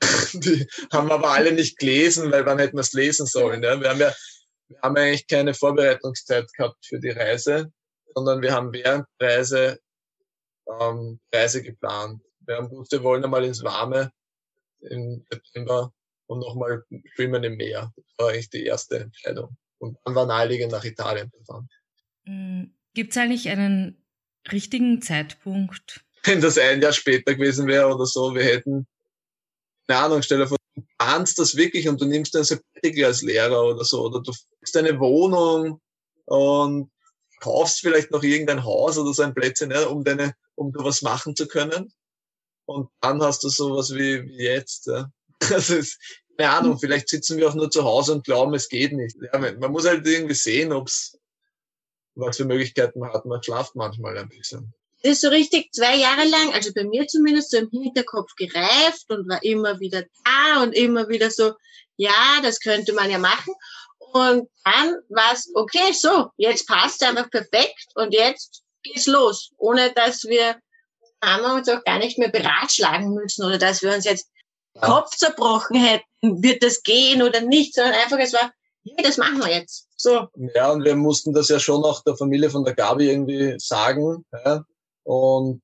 Die 0.34 0.68
haben 0.92 1.10
aber 1.10 1.30
alle 1.30 1.52
nicht 1.52 1.78
gelesen, 1.78 2.30
weil 2.30 2.46
wann 2.46 2.58
hätten 2.58 2.76
wir 2.76 2.82
es 2.82 2.92
lesen 2.92 3.26
sollen? 3.26 3.62
Ja? 3.62 3.80
Wir 3.80 3.90
haben 3.90 4.00
ja, 4.00 4.14
wir 4.68 4.80
haben 4.82 4.96
eigentlich 4.96 5.26
keine 5.26 5.54
Vorbereitungszeit 5.54 6.52
gehabt 6.52 6.84
für 6.86 7.00
die 7.00 7.10
Reise, 7.10 7.72
sondern 8.14 8.42
wir 8.42 8.52
haben 8.52 8.72
während 8.72 9.06
der 9.20 9.28
Reise 9.38 9.80
ähm, 10.80 11.20
Reise 11.32 11.62
geplant. 11.62 12.22
Wir 12.40 12.56
haben 12.56 12.70
wir 12.70 13.02
wollen 13.02 13.24
einmal 13.24 13.44
ins 13.44 13.62
Warme 13.62 14.12
im 14.80 15.24
September 15.30 15.92
und 16.26 16.40
nochmal 16.40 16.84
schwimmen 17.14 17.42
im 17.44 17.56
Meer. 17.56 17.92
Das 17.96 18.04
war 18.18 18.30
eigentlich 18.30 18.50
die 18.50 18.64
erste 18.64 19.00
Entscheidung. 19.00 19.56
Und 19.78 19.98
dann 20.04 20.14
war 20.14 20.26
naheliegend 20.26 20.72
nach 20.72 20.84
Italien 20.84 21.30
zu 21.30 21.42
fahren. 21.44 21.68
Mm, 22.24 22.64
Gibt 22.94 23.12
es 23.12 23.16
eigentlich 23.16 23.48
einen 23.48 24.04
richtigen 24.50 25.00
Zeitpunkt? 25.02 26.04
Wenn 26.24 26.40
das 26.40 26.58
ein 26.58 26.82
Jahr 26.82 26.92
später 26.92 27.34
gewesen 27.34 27.66
wäre 27.66 27.94
oder 27.94 28.06
so, 28.06 28.34
wir 28.34 28.44
hätten, 28.44 28.86
keine 29.86 30.00
Ahnung, 30.00 30.22
stell 30.22 30.38
dir 30.38 30.57
planst 31.08 31.38
das 31.38 31.56
wirklich 31.56 31.88
und 31.88 32.00
du 32.00 32.04
nimmst 32.04 32.36
ein 32.36 32.44
Sabbatical 32.44 33.06
als 33.06 33.22
Lehrer 33.22 33.64
oder 33.64 33.84
so, 33.84 34.04
oder 34.04 34.20
du 34.20 34.32
findest 34.32 34.76
eine 34.76 35.00
Wohnung 35.00 35.80
und 36.26 36.90
kaufst 37.40 37.80
vielleicht 37.80 38.10
noch 38.10 38.22
irgendein 38.22 38.64
Haus 38.64 38.98
oder 38.98 39.14
so 39.14 39.22
ein 39.22 39.34
Plätzchen, 39.34 39.70
ja, 39.70 39.86
um 39.86 40.04
deine, 40.04 40.34
um 40.54 40.72
du 40.72 40.84
was 40.84 41.02
machen 41.02 41.34
zu 41.34 41.46
können. 41.46 41.92
Und 42.66 42.90
dann 43.00 43.22
hast 43.22 43.42
du 43.42 43.48
sowas 43.48 43.94
wie, 43.94 44.22
wie 44.24 44.44
jetzt. 44.44 44.86
Ja. 44.86 45.10
Das 45.48 45.70
ist, 45.70 45.98
keine 46.36 46.50
Ahnung, 46.50 46.78
vielleicht 46.78 47.08
sitzen 47.08 47.38
wir 47.38 47.48
auch 47.48 47.54
nur 47.54 47.70
zu 47.70 47.84
Hause 47.84 48.12
und 48.12 48.24
glauben, 48.24 48.54
es 48.54 48.68
geht 48.68 48.92
nicht. 48.92 49.16
Ja, 49.32 49.38
man 49.38 49.70
muss 49.70 49.86
halt 49.86 50.04
irgendwie 50.04 50.34
sehen, 50.34 50.72
ob's, 50.72 51.16
was 52.16 52.36
für 52.36 52.44
Möglichkeiten 52.44 52.98
man 52.98 53.12
hat. 53.12 53.24
Man 53.24 53.42
schlaft 53.42 53.76
manchmal 53.76 54.18
ein 54.18 54.28
bisschen. 54.28 54.74
Das 55.02 55.12
ist 55.12 55.20
so 55.20 55.28
richtig 55.28 55.72
zwei 55.72 55.96
Jahre 55.96 56.24
lang, 56.26 56.52
also 56.54 56.72
bei 56.74 56.84
mir 56.84 57.06
zumindest, 57.06 57.50
so 57.50 57.58
im 57.58 57.70
Hinterkopf 57.70 58.34
gereift 58.36 59.10
und 59.10 59.28
war 59.28 59.42
immer 59.42 59.78
wieder 59.80 60.04
da 60.24 60.62
und 60.62 60.72
immer 60.72 61.08
wieder 61.08 61.30
so, 61.30 61.52
ja, 61.96 62.40
das 62.42 62.60
könnte 62.60 62.92
man 62.92 63.10
ja 63.10 63.18
machen. 63.18 63.54
Und 63.98 64.48
dann 64.64 64.96
war 65.08 65.32
es, 65.32 65.50
okay, 65.54 65.92
so, 65.92 66.30
jetzt 66.36 66.66
passt 66.66 67.02
einfach 67.04 67.30
perfekt 67.30 67.86
und 67.94 68.12
jetzt 68.12 68.62
geht's 68.82 69.06
los, 69.06 69.50
ohne 69.58 69.92
dass 69.92 70.24
wir 70.24 70.56
haben 71.22 71.42
wir 71.42 71.54
uns 71.54 71.68
auch 71.68 71.82
gar 71.84 71.98
nicht 71.98 72.18
mehr 72.18 72.30
beratschlagen 72.30 73.12
müssen 73.12 73.44
oder 73.44 73.58
dass 73.58 73.82
wir 73.82 73.92
uns 73.92 74.04
jetzt 74.04 74.28
ja. 74.74 74.82
Kopf 74.82 75.16
zerbrochen 75.16 75.76
hätten, 75.76 76.42
wird 76.42 76.62
das 76.62 76.82
gehen 76.82 77.22
oder 77.22 77.40
nicht, 77.40 77.74
sondern 77.74 77.94
einfach 77.94 78.18
es 78.18 78.32
war, 78.32 78.52
hey, 78.84 79.04
das 79.04 79.16
machen 79.16 79.38
wir 79.38 79.52
jetzt. 79.52 79.88
So. 79.96 80.28
Ja, 80.54 80.70
und 80.70 80.84
wir 80.84 80.94
mussten 80.94 81.32
das 81.32 81.48
ja 81.48 81.58
schon 81.58 81.84
auch 81.84 82.02
der 82.04 82.16
Familie 82.16 82.50
von 82.50 82.64
der 82.64 82.74
Gabi 82.74 83.10
irgendwie 83.10 83.56
sagen. 83.58 84.24
Ja? 84.32 84.64
Und 85.08 85.62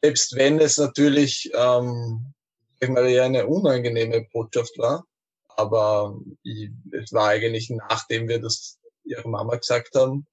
selbst 0.00 0.36
wenn 0.36 0.58
es 0.58 0.78
natürlich 0.78 1.50
ähm, 1.54 2.32
ich 2.80 2.88
eher 2.88 3.24
eine 3.24 3.46
unangenehme 3.46 4.26
Botschaft 4.32 4.78
war, 4.78 5.04
aber 5.48 6.18
ich, 6.42 6.70
es 6.92 7.12
war 7.12 7.28
eigentlich, 7.28 7.68
nachdem 7.68 8.26
wir 8.26 8.40
das 8.40 8.78
ihrer 9.04 9.28
Mama 9.28 9.56
gesagt 9.56 9.94
haben, 9.94 10.26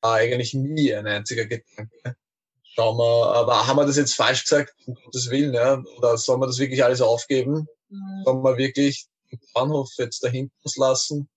war 0.00 0.14
eigentlich 0.14 0.52
nie 0.52 0.92
ein 0.92 1.06
einziger 1.06 1.46
Gedanke. 1.46 2.16
Schauen 2.64 2.98
wir, 2.98 3.34
aber 3.34 3.68
haben 3.68 3.76
wir 3.76 3.86
das 3.86 3.96
jetzt 3.96 4.16
falsch 4.16 4.42
gesagt, 4.42 4.74
um 4.86 4.94
Gottes 4.96 5.30
Willen, 5.30 5.54
ja? 5.54 5.80
oder 5.96 6.18
soll 6.18 6.38
man 6.38 6.48
das 6.48 6.58
wirklich 6.58 6.82
alles 6.82 7.00
aufgeben? 7.00 7.68
Mhm. 7.88 8.22
Sollen 8.24 8.42
wir 8.42 8.56
wirklich 8.56 9.06
den 9.30 9.38
Bahnhof 9.54 9.90
jetzt 9.96 10.24
dahinter 10.24 10.54
lassen? 10.74 11.28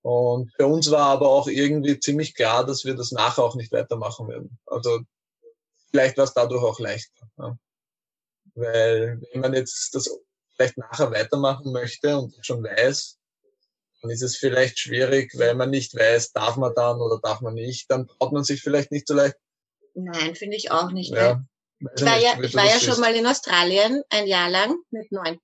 Und 0.00 0.50
für 0.56 0.66
uns 0.66 0.90
war 0.90 1.08
aber 1.08 1.28
auch 1.28 1.46
irgendwie 1.46 2.00
ziemlich 2.00 2.34
klar, 2.34 2.64
dass 2.64 2.86
wir 2.86 2.94
das 2.94 3.12
nachher 3.12 3.44
auch 3.44 3.54
nicht 3.54 3.72
weitermachen 3.72 4.28
werden. 4.28 4.58
Also 4.64 5.00
vielleicht 5.96 6.18
war 6.18 6.24
es 6.24 6.34
dadurch 6.34 6.62
auch 6.62 6.78
leichter. 6.78 7.26
Ja. 7.38 7.58
Weil 8.54 9.20
wenn 9.32 9.40
man 9.40 9.54
jetzt 9.54 9.94
das 9.94 10.10
vielleicht 10.54 10.76
nachher 10.76 11.10
weitermachen 11.10 11.72
möchte 11.72 12.18
und 12.18 12.34
schon 12.44 12.62
weiß, 12.62 13.18
dann 14.02 14.10
ist 14.10 14.22
es 14.22 14.36
vielleicht 14.36 14.78
schwierig, 14.78 15.32
weil 15.38 15.54
man 15.54 15.70
nicht 15.70 15.94
weiß, 15.94 16.32
darf 16.32 16.56
man 16.56 16.74
dann 16.74 17.00
oder 17.00 17.18
darf 17.22 17.40
man 17.40 17.54
nicht. 17.54 17.90
Dann 17.90 18.06
traut 18.06 18.32
man 18.32 18.44
sich 18.44 18.60
vielleicht 18.60 18.92
nicht 18.92 19.08
so 19.08 19.14
leicht. 19.14 19.36
Nein, 19.94 20.34
finde 20.34 20.56
ich 20.58 20.70
auch 20.70 20.90
nicht. 20.90 21.12
Ja, 21.12 21.42
ich 21.78 22.04
war, 22.04 22.18
ja, 22.18 22.38
ich 22.42 22.54
war 22.54 22.66
ja 22.66 22.78
schon 22.78 23.00
mal 23.00 23.14
in 23.14 23.26
Australien 23.26 24.02
ein 24.10 24.26
Jahr 24.26 24.50
lang 24.50 24.76
mit 24.90 25.10
19. 25.10 25.40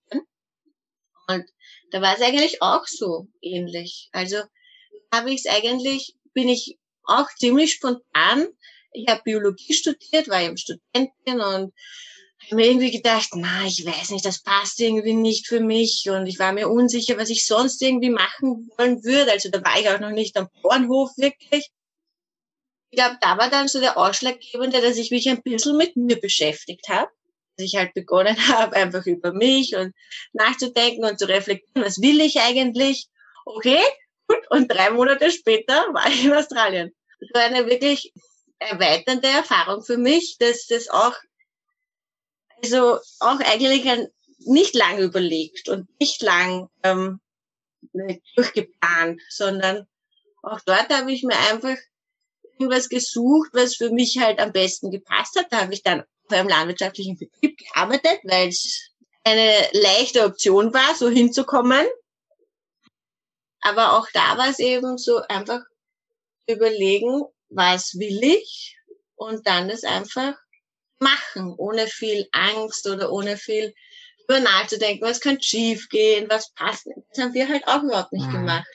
Und 1.28 1.44
da 1.92 2.02
war 2.02 2.14
es 2.14 2.22
eigentlich 2.22 2.60
auch 2.60 2.86
so 2.86 3.28
ähnlich. 3.40 4.10
Also 4.12 4.36
habe 5.12 5.30
ich 5.30 5.46
es 5.46 5.50
eigentlich, 5.50 6.14
bin 6.34 6.48
ich 6.48 6.78
auch 7.04 7.28
ziemlich 7.38 7.72
spontan. 7.72 8.48
Ich 8.92 9.08
habe 9.08 9.22
Biologie 9.24 9.72
studiert, 9.72 10.28
war 10.28 10.42
eben 10.42 10.56
Studentin 10.56 11.40
und 11.40 11.72
habe 12.44 12.56
mir 12.56 12.66
irgendwie 12.66 12.90
gedacht, 12.90 13.30
na, 13.34 13.64
ich 13.66 13.84
weiß 13.84 14.10
nicht, 14.10 14.24
das 14.24 14.42
passt 14.42 14.80
irgendwie 14.80 15.14
nicht 15.14 15.46
für 15.46 15.60
mich 15.60 16.08
und 16.10 16.26
ich 16.26 16.38
war 16.38 16.52
mir 16.52 16.68
unsicher, 16.68 17.16
was 17.16 17.30
ich 17.30 17.46
sonst 17.46 17.80
irgendwie 17.82 18.10
machen 18.10 18.70
wollen 18.76 19.04
würde. 19.04 19.32
Also 19.32 19.48
da 19.50 19.62
war 19.64 19.78
ich 19.80 19.88
auch 19.88 20.00
noch 20.00 20.10
nicht 20.10 20.36
am 20.36 20.48
Bauernhof 20.62 21.10
wirklich. 21.16 21.70
Ich 22.90 22.98
glaube, 22.98 23.16
da 23.20 23.38
war 23.38 23.48
dann 23.48 23.68
so 23.68 23.80
der 23.80 23.96
Ausschlaggebende, 23.96 24.82
dass 24.82 24.98
ich 24.98 25.10
mich 25.10 25.28
ein 25.28 25.42
bisschen 25.42 25.76
mit 25.76 25.96
mir 25.96 26.20
beschäftigt 26.20 26.88
habe. 26.88 27.10
Dass 27.56 27.66
ich 27.66 27.76
halt 27.76 27.94
begonnen 27.94 28.36
habe, 28.48 28.76
einfach 28.76 29.06
über 29.06 29.32
mich 29.32 29.74
und 29.76 29.94
nachzudenken 30.32 31.04
und 31.04 31.18
zu 31.18 31.26
reflektieren, 31.26 31.86
was 31.86 32.00
will 32.00 32.20
ich 32.20 32.40
eigentlich? 32.40 33.08
Okay, 33.46 33.82
gut. 34.26 34.40
Und 34.50 34.68
drei 34.70 34.90
Monate 34.90 35.30
später 35.30 35.74
war 35.92 36.06
ich 36.08 36.24
in 36.24 36.32
Australien. 36.32 36.92
Das 37.20 37.30
war 37.32 37.42
eine 37.42 37.66
wirklich 37.66 38.12
erweiternde 38.62 39.28
Erfahrung 39.28 39.82
für 39.82 39.98
mich, 39.98 40.36
dass 40.38 40.66
das 40.66 40.88
auch 40.88 41.14
also 42.62 42.98
auch 43.20 43.40
eigentlich 43.40 43.88
ein, 43.88 44.08
nicht 44.38 44.74
lang 44.74 44.98
überlegt 44.98 45.68
und 45.68 45.88
nicht 46.00 46.22
lang 46.22 46.68
ähm, 46.82 47.20
durchgeplant, 48.36 49.20
sondern 49.28 49.86
auch 50.42 50.60
dort 50.60 50.88
habe 50.90 51.12
ich 51.12 51.22
mir 51.22 51.36
einfach 51.50 51.76
irgendwas 52.44 52.88
gesucht, 52.88 53.50
was 53.52 53.76
für 53.76 53.90
mich 53.90 54.18
halt 54.18 54.38
am 54.40 54.52
besten 54.52 54.90
gepasst 54.90 55.36
hat. 55.38 55.46
Da 55.50 55.62
habe 55.62 55.74
ich 55.74 55.82
dann 55.82 56.00
auf 56.00 56.32
einem 56.32 56.48
landwirtschaftlichen 56.48 57.16
Betrieb 57.16 57.58
gearbeitet, 57.58 58.20
weil 58.24 58.48
es 58.48 58.90
eine 59.24 59.68
leichte 59.72 60.24
Option 60.24 60.72
war, 60.72 60.94
so 60.94 61.08
hinzukommen. 61.08 61.86
Aber 63.60 63.96
auch 63.96 64.08
da 64.12 64.38
war 64.38 64.48
es 64.48 64.58
eben 64.58 64.98
so 64.98 65.18
einfach 65.28 65.60
überlegen, 66.48 67.22
was 67.54 67.94
will 67.98 68.22
ich 68.22 68.76
und 69.14 69.46
dann 69.46 69.68
das 69.68 69.84
einfach 69.84 70.34
machen, 70.98 71.54
ohne 71.56 71.86
viel 71.86 72.26
Angst 72.32 72.88
oder 72.88 73.12
ohne 73.12 73.36
viel 73.36 73.74
über 74.24 74.40
nachzudenken, 74.40 75.04
was 75.04 75.20
könnte 75.20 75.42
schief 75.42 75.88
gehen, 75.88 76.28
was 76.28 76.52
passt. 76.54 76.86
Das 76.86 77.24
haben 77.24 77.34
wir 77.34 77.48
halt 77.48 77.66
auch 77.66 77.82
überhaupt 77.82 78.12
nicht 78.12 78.26
mhm. 78.28 78.32
gemacht. 78.32 78.68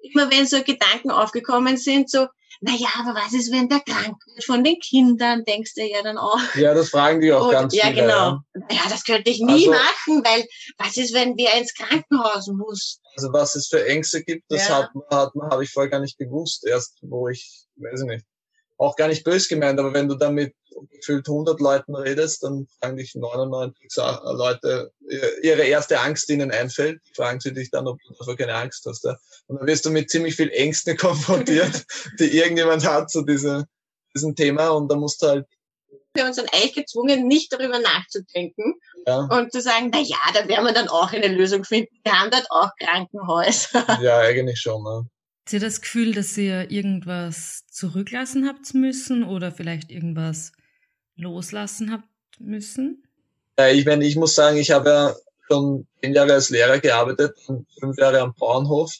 Immer 0.00 0.30
wenn 0.30 0.46
so 0.46 0.62
Gedanken 0.62 1.10
aufgekommen 1.10 1.76
sind, 1.76 2.10
so, 2.10 2.26
na 2.60 2.72
ja, 2.74 2.88
aber 2.98 3.14
was 3.14 3.32
ist, 3.32 3.52
wenn 3.52 3.68
der 3.68 3.80
krank 3.80 4.16
wird 4.26 4.44
von 4.44 4.64
den 4.64 4.78
Kindern, 4.78 5.44
denkst 5.44 5.74
du 5.74 5.82
ja 5.82 6.02
dann 6.02 6.18
auch. 6.18 6.40
Ja, 6.54 6.74
das 6.74 6.90
fragen 6.90 7.20
die 7.20 7.32
auch 7.32 7.46
Und, 7.46 7.52
ganz 7.52 7.74
ja, 7.74 7.86
viele. 7.86 8.08
Ja, 8.08 8.42
genau. 8.52 8.64
Ja, 8.70 8.88
das 8.88 9.04
könnte 9.04 9.30
ich 9.30 9.40
nie 9.40 9.68
also, 9.68 9.70
machen, 9.70 10.24
weil 10.24 10.46
was 10.78 10.96
ist, 10.96 11.14
wenn 11.14 11.36
wir 11.36 11.54
ins 11.54 11.74
Krankenhaus 11.74 12.48
muss? 12.48 13.00
Also 13.16 13.32
was 13.32 13.54
es 13.54 13.68
für 13.68 13.86
Ängste 13.86 14.22
gibt, 14.22 14.44
das 14.48 14.68
ja. 14.68 14.78
hat, 14.78 14.90
hat, 15.10 15.32
habe 15.50 15.64
ich 15.64 15.70
vorher 15.70 15.90
gar 15.90 16.00
nicht 16.00 16.18
gewusst, 16.18 16.66
erst 16.66 16.98
wo 17.02 17.28
ich, 17.28 17.66
weiß 17.76 18.02
ich 18.02 18.06
nicht, 18.06 18.26
auch 18.78 18.96
gar 18.96 19.08
nicht 19.08 19.24
bös 19.24 19.48
gemeint, 19.48 19.78
aber 19.78 19.94
wenn 19.94 20.08
du 20.08 20.14
da 20.14 20.30
mit 20.30 20.54
gefühlt 20.90 21.26
100 21.26 21.60
Leuten 21.60 21.94
redest, 21.94 22.42
dann 22.42 22.66
fragen 22.78 22.96
dich 22.96 23.14
99 23.14 23.88
Leute 23.96 24.92
ihre 25.42 25.62
erste 25.62 26.00
Angst, 26.00 26.28
die 26.28 26.34
ihnen 26.34 26.50
einfällt, 26.50 27.00
fragen 27.14 27.40
sie 27.40 27.52
dich 27.52 27.70
dann, 27.70 27.86
ob 27.86 27.98
du 28.02 28.14
dafür 28.14 28.36
keine 28.36 28.54
Angst 28.54 28.84
hast. 28.86 29.04
Ja? 29.04 29.16
Und 29.46 29.58
dann 29.58 29.66
wirst 29.66 29.86
du 29.86 29.90
mit 29.90 30.10
ziemlich 30.10 30.36
viel 30.36 30.50
Ängsten 30.50 30.96
konfrontiert, 30.98 31.86
die 32.18 32.36
irgendjemand 32.36 32.86
hat 32.86 33.10
zu 33.10 33.22
diese, 33.22 33.64
diesem 34.14 34.34
Thema 34.34 34.68
und 34.68 34.88
da 34.90 34.96
musst 34.96 35.22
du 35.22 35.28
halt 35.28 35.46
wir 36.12 36.22
haben 36.22 36.28
uns 36.28 36.38
dann 36.38 36.48
eigentlich 36.50 36.74
gezwungen, 36.74 37.26
nicht 37.26 37.52
darüber 37.52 37.78
nachzudenken 37.78 38.80
ja. 39.06 39.28
und 39.30 39.52
zu 39.52 39.60
sagen, 39.60 39.90
na 39.92 40.00
ja, 40.00 40.16
da 40.32 40.48
werden 40.48 40.64
wir 40.64 40.72
dann 40.72 40.88
auch 40.88 41.12
eine 41.12 41.28
Lösung 41.28 41.62
finden. 41.62 41.94
Wir 42.04 42.18
haben 42.18 42.30
dort 42.30 42.46
auch 42.50 42.70
Krankenhäuser. 42.80 44.00
Ja, 44.00 44.20
eigentlich 44.20 44.58
schon. 44.58 44.82
Ne? 44.82 45.06
Habt 45.46 45.52
ihr 45.52 45.60
das 45.60 45.80
Gefühl, 45.80 46.12
dass 46.12 46.36
ihr 46.36 46.72
irgendwas 46.72 47.62
zurücklassen 47.70 48.48
habt 48.48 48.74
müssen 48.74 49.22
oder 49.22 49.52
vielleicht 49.52 49.92
irgendwas 49.92 50.50
loslassen 51.14 51.92
habt 51.92 52.08
müssen? 52.40 53.04
Ja, 53.56 53.68
ich 53.68 53.86
meine, 53.86 54.04
ich 54.04 54.16
muss 54.16 54.34
sagen, 54.34 54.56
ich 54.56 54.72
habe 54.72 54.88
ja 54.88 55.14
schon 55.46 55.86
zehn 56.02 56.14
Jahre 56.14 56.32
als 56.32 56.50
Lehrer 56.50 56.80
gearbeitet 56.80 57.36
und 57.46 57.64
fünf 57.78 57.96
Jahre 57.96 58.22
am 58.22 58.34
Bauernhof. 58.34 58.92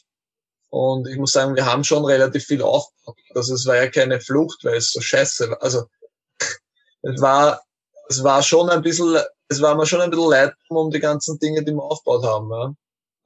Und 0.69 1.09
ich 1.09 1.17
muss 1.17 1.33
sagen, 1.33 1.53
wir 1.53 1.65
haben 1.65 1.83
schon 1.83 2.05
relativ 2.05 2.45
viel 2.45 2.61
aufgebaut. 2.61 3.17
Also 3.35 3.53
es 3.53 3.65
war 3.65 3.75
ja 3.75 3.89
keine 3.89 4.21
Flucht, 4.21 4.63
weil 4.63 4.77
es 4.77 4.93
so 4.93 5.01
scheiße 5.01 5.49
war. 5.49 5.61
Also 5.61 5.83
es 7.01 7.19
war, 7.19 7.61
es 8.07 8.23
war 8.23 8.41
schon 8.41 8.69
ein 8.69 8.81
bisschen, 8.81 9.17
es 9.49 9.61
war 9.61 9.75
mir 9.75 9.85
schon 9.85 9.99
ein 9.99 10.11
bisschen 10.11 10.29
leid 10.29 10.53
um 10.69 10.91
die 10.91 11.01
ganzen 11.01 11.37
Dinge, 11.39 11.65
die 11.65 11.73
wir 11.73 11.83
aufgebaut 11.83 12.23
haben. 12.23 12.49
Ja. 12.49 12.73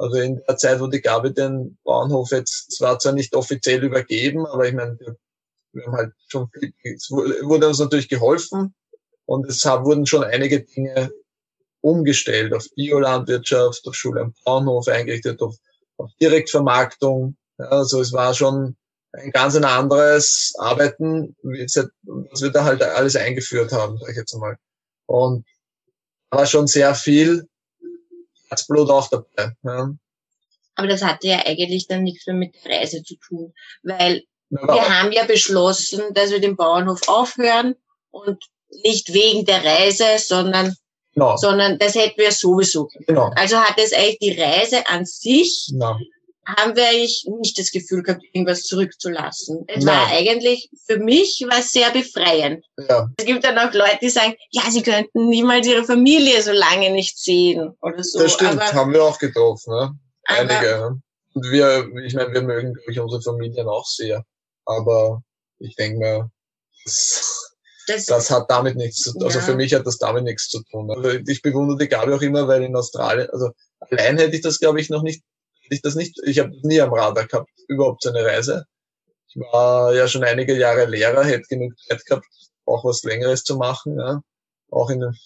Also 0.01 0.17
in 0.17 0.41
der 0.47 0.57
Zeit, 0.57 0.79
wo 0.79 0.87
die 0.87 0.99
Gabi 0.99 1.31
den 1.31 1.77
Bauernhof 1.83 2.31
jetzt 2.31 2.71
zwar 2.71 2.97
zwar 2.97 3.13
nicht 3.13 3.35
offiziell 3.35 3.83
übergeben, 3.83 4.47
aber 4.47 4.67
ich 4.67 4.73
meine, 4.73 4.97
wir 5.73 5.85
haben 5.85 5.95
halt 5.95 6.13
schon, 6.27 6.49
es 6.83 7.11
wurde 7.11 7.67
uns 7.67 7.77
natürlich 7.77 8.09
geholfen 8.09 8.73
und 9.25 9.47
es 9.47 9.63
wurden 9.63 10.07
schon 10.07 10.23
einige 10.23 10.63
Dinge 10.63 11.11
umgestellt 11.81 12.51
auf 12.51 12.65
Biolandwirtschaft, 12.75 13.87
auf 13.87 13.93
Schule 13.93 14.21
am 14.21 14.33
Bauernhof 14.43 14.87
eingerichtet, 14.87 15.39
auf, 15.39 15.55
auf 15.97 16.09
Direktvermarktung. 16.19 17.37
Ja, 17.59 17.65
also 17.65 18.01
es 18.01 18.11
war 18.11 18.33
schon 18.33 18.75
ein 19.11 19.29
ganz 19.31 19.55
ein 19.55 19.65
anderes 19.65 20.55
Arbeiten, 20.57 21.35
was 21.43 22.41
wir 22.41 22.49
da 22.49 22.63
halt 22.63 22.81
alles 22.81 23.15
eingeführt 23.15 23.71
haben, 23.71 23.99
sag 23.99 24.09
ich 24.09 24.17
jetzt 24.17 24.35
mal. 24.35 24.57
Und 25.05 25.45
war 26.31 26.47
schon 26.47 26.65
sehr 26.65 26.95
viel 26.95 27.47
Herzblut 28.51 28.89
auch 28.89 29.07
dabei. 29.09 29.53
Ja. 29.63 29.89
Aber 30.75 30.87
das 30.87 31.03
hatte 31.03 31.27
ja 31.27 31.45
eigentlich 31.45 31.87
dann 31.87 32.03
nichts 32.03 32.27
mehr 32.27 32.35
mit 32.35 32.53
der 32.63 32.79
Reise 32.79 33.03
zu 33.03 33.15
tun, 33.15 33.53
weil 33.83 34.23
ja, 34.49 34.67
wir 34.67 34.89
haben 34.89 35.11
ja 35.11 35.25
beschlossen, 35.25 36.13
dass 36.13 36.31
wir 36.31 36.39
den 36.39 36.55
Bauernhof 36.55 37.07
aufhören 37.07 37.75
und 38.11 38.43
nicht 38.83 39.13
wegen 39.13 39.45
der 39.45 39.63
Reise, 39.63 40.05
sondern 40.17 40.75
no. 41.15 41.35
sondern 41.37 41.77
das 41.79 41.95
hätten 41.95 42.19
wir 42.19 42.31
sowieso. 42.31 42.89
Genau. 43.07 43.31
Also 43.35 43.57
hat 43.57 43.77
es 43.77 43.93
eigentlich 43.93 44.19
die 44.19 44.41
Reise 44.41 44.87
an 44.87 45.05
sich 45.05 45.69
no 45.73 45.97
haben 46.45 46.75
wir 46.75 46.87
eigentlich 46.87 47.25
nicht 47.39 47.57
das 47.57 47.71
Gefühl 47.71 48.03
gehabt, 48.03 48.23
irgendwas 48.33 48.63
zurückzulassen. 48.63 49.63
Es 49.67 49.83
Nein. 49.83 49.95
war 49.95 50.07
eigentlich, 50.07 50.69
für 50.87 50.97
mich 50.97 51.45
war 51.47 51.59
es 51.59 51.71
sehr 51.71 51.91
befreiend. 51.91 52.65
Ja. 52.89 53.07
Es 53.17 53.25
gibt 53.25 53.43
dann 53.43 53.57
auch 53.57 53.73
Leute, 53.73 53.99
die 54.01 54.09
sagen, 54.09 54.35
ja, 54.49 54.63
sie 54.69 54.81
könnten 54.81 55.29
niemals 55.29 55.67
ihre 55.67 55.83
Familie 55.83 56.41
so 56.41 56.51
lange 56.51 56.91
nicht 56.91 57.17
sehen 57.17 57.75
oder 57.81 58.03
so. 58.03 58.19
Das 58.19 58.33
stimmt, 58.33 58.53
aber, 58.53 58.73
haben 58.73 58.93
wir 58.93 59.03
auch 59.03 59.19
getroffen, 59.19 59.73
ne? 59.73 59.99
Einige. 60.25 60.61
Ne? 60.61 61.01
Und 61.33 61.51
wir, 61.51 61.87
ich 62.03 62.13
meine, 62.13 62.33
wir 62.33 62.41
mögen, 62.41 62.73
glaube 62.73 62.91
ich, 62.91 62.99
unsere 62.99 63.21
Familien 63.21 63.67
auch 63.67 63.85
sehr. 63.85 64.25
Aber 64.65 65.23
ich 65.59 65.75
denke 65.75 65.99
mir, 65.99 66.31
das, 66.83 67.53
das, 67.87 68.05
das, 68.05 68.31
hat 68.31 68.49
damit 68.49 68.75
nichts 68.75 69.01
zu 69.01 69.13
tun. 69.13 69.23
Also 69.23 69.37
ja. 69.37 69.41
Also 69.41 69.51
für 69.51 69.57
mich 69.57 69.73
hat 69.73 69.85
das 69.85 69.97
damit 69.97 70.23
nichts 70.23 70.49
zu 70.49 70.61
tun. 70.63 70.91
Also 70.91 71.09
ich 71.09 71.41
bewundere 71.41 71.77
die 71.77 71.87
Gabi 71.87 72.13
auch 72.13 72.21
immer, 72.21 72.47
weil 72.47 72.63
in 72.63 72.75
Australien, 72.75 73.29
also 73.31 73.51
allein 73.79 74.17
hätte 74.17 74.35
ich 74.35 74.41
das, 74.41 74.59
glaube 74.59 74.81
ich, 74.81 74.89
noch 74.89 75.03
nicht 75.03 75.23
ich 75.71 75.81
das 75.81 75.95
nicht, 75.95 76.19
ich 76.25 76.39
habe 76.39 76.51
nie 76.63 76.81
am 76.81 76.93
Radar 76.93 77.25
gehabt, 77.25 77.49
überhaupt 77.67 78.03
so 78.03 78.09
eine 78.09 78.25
Reise. 78.25 78.65
Ich 79.27 79.37
war 79.37 79.93
ja 79.93 80.07
schon 80.07 80.23
einige 80.23 80.57
Jahre 80.57 80.85
Lehrer, 80.85 81.23
hätte 81.23 81.47
genug 81.47 81.77
Zeit 81.79 82.05
gehabt, 82.05 82.27
auch 82.65 82.83
was 82.83 83.03
Längeres 83.03 83.43
zu 83.43 83.55
machen, 83.55 83.97
ja. 83.97 84.21
auch 84.69 84.89
in 84.89 84.99
den 84.99 85.17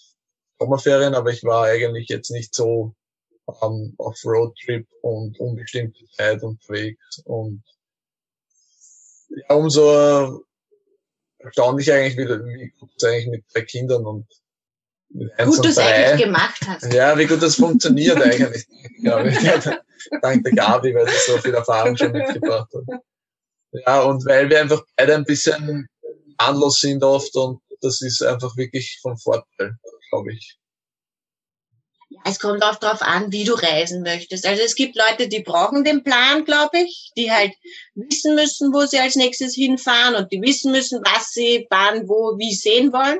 Sommerferien, 0.58 1.14
aber 1.14 1.30
ich 1.30 1.42
war 1.42 1.64
eigentlich 1.64 2.08
jetzt 2.08 2.30
nicht 2.30 2.54
so 2.54 2.94
ähm, 3.62 3.94
auf 3.98 4.18
Roadtrip 4.24 4.86
und 5.02 5.38
unbestimmte 5.40 6.04
Zeit 6.16 6.42
unterwegs 6.42 7.20
und 7.24 7.62
ja, 9.28 9.56
umso 9.56 10.44
erstaunlich 11.38 11.92
eigentlich, 11.92 12.16
wie, 12.16 12.28
wie 12.28 12.72
gut 12.78 12.90
es 12.96 13.04
eigentlich 13.04 13.26
mit 13.26 13.50
zwei 13.50 13.62
Kindern 13.62 14.06
und 14.06 14.26
gut 15.10 15.64
du 15.64 15.68
es 15.68 15.78
eigentlich 15.78 16.24
gemacht 16.26 16.60
hast. 16.66 16.92
Ja, 16.92 17.18
wie 17.18 17.26
gut 17.26 17.42
das 17.42 17.56
funktioniert 17.56 18.16
eigentlich. 18.22 18.66
glaube 19.02 19.30
ich. 19.30 19.38
Dank 20.22 20.44
der 20.44 20.52
Gabi, 20.52 20.94
weil 20.94 21.08
sie 21.08 21.32
so 21.32 21.38
viel 21.38 21.54
Erfahrung 21.54 21.96
schon 21.96 22.12
mitgebracht 22.12 22.72
hat. 22.72 23.00
Ja, 23.72 24.02
und 24.02 24.24
weil 24.26 24.48
wir 24.48 24.60
einfach 24.60 24.82
beide 24.96 25.14
ein 25.14 25.24
bisschen 25.24 25.88
anlos 26.38 26.80
sind 26.80 27.02
oft 27.02 27.34
und 27.36 27.60
das 27.80 28.00
ist 28.02 28.22
einfach 28.22 28.56
wirklich 28.56 28.98
vom 29.02 29.16
Vorteil, 29.18 29.76
glaube 30.10 30.32
ich. 30.32 30.56
Ja, 32.08 32.20
es 32.24 32.38
kommt 32.38 32.62
auch 32.62 32.76
darauf 32.76 33.02
an, 33.02 33.32
wie 33.32 33.44
du 33.44 33.54
reisen 33.54 34.02
möchtest. 34.02 34.46
Also 34.46 34.62
es 34.62 34.76
gibt 34.76 34.96
Leute, 34.96 35.28
die 35.28 35.42
brauchen 35.42 35.84
den 35.84 36.04
Plan, 36.04 36.44
glaube 36.44 36.78
ich, 36.78 37.10
die 37.16 37.30
halt 37.30 37.52
wissen 37.94 38.34
müssen, 38.34 38.72
wo 38.72 38.86
sie 38.86 38.98
als 38.98 39.16
nächstes 39.16 39.54
hinfahren 39.54 40.14
und 40.14 40.32
die 40.32 40.40
wissen 40.40 40.72
müssen, 40.72 41.00
was 41.04 41.32
sie 41.32 41.66
wann, 41.70 42.08
wo, 42.08 42.38
wie 42.38 42.54
sehen 42.54 42.92
wollen. 42.92 43.18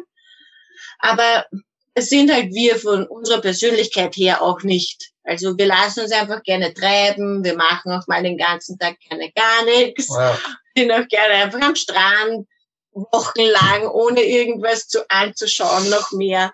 Aber 1.01 1.47
es 1.95 2.09
sind 2.09 2.33
halt 2.33 2.53
wir 2.53 2.77
von 2.77 3.07
unserer 3.07 3.41
Persönlichkeit 3.41 4.17
her 4.17 4.43
auch 4.43 4.63
nicht. 4.63 5.11
Also 5.27 5.59
wir 5.59 5.67
lassen 5.67 6.01
uns 6.01 6.13
einfach 6.13 6.43
gerne 6.43 6.73
treiben, 6.73 7.45
wir 7.45 7.57
machen 7.57 7.93
auch 7.93 8.07
mal 8.07 8.23
den 8.23 8.39
ganzen 8.39 8.79
Tag 8.79 8.99
gerne 9.01 9.31
gar 9.33 9.65
nichts, 9.65 10.09
ja. 10.09 10.39
sind 10.77 10.93
auch 10.93 11.07
gerne 11.09 11.35
einfach 11.35 11.61
am 11.61 11.75
Strand, 11.75 12.47
wochenlang, 12.93 13.89
ohne 13.89 14.23
irgendwas 14.23 14.89
zu 14.89 15.09
anzuschauen, 15.11 15.91
noch 15.91 16.13
mehr. 16.13 16.53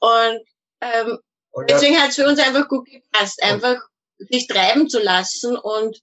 Und 0.00 0.40
ähm, 0.80 1.18
und 1.52 1.68
deswegen 1.68 2.00
hat 2.00 2.10
es 2.10 2.16
für 2.16 2.26
uns 2.26 2.40
einfach 2.40 2.66
gut 2.66 2.86
gepasst, 2.86 3.42
einfach 3.42 3.76
sich 4.18 4.46
treiben 4.46 4.88
zu 4.88 4.98
lassen 5.00 5.56
und 5.56 6.00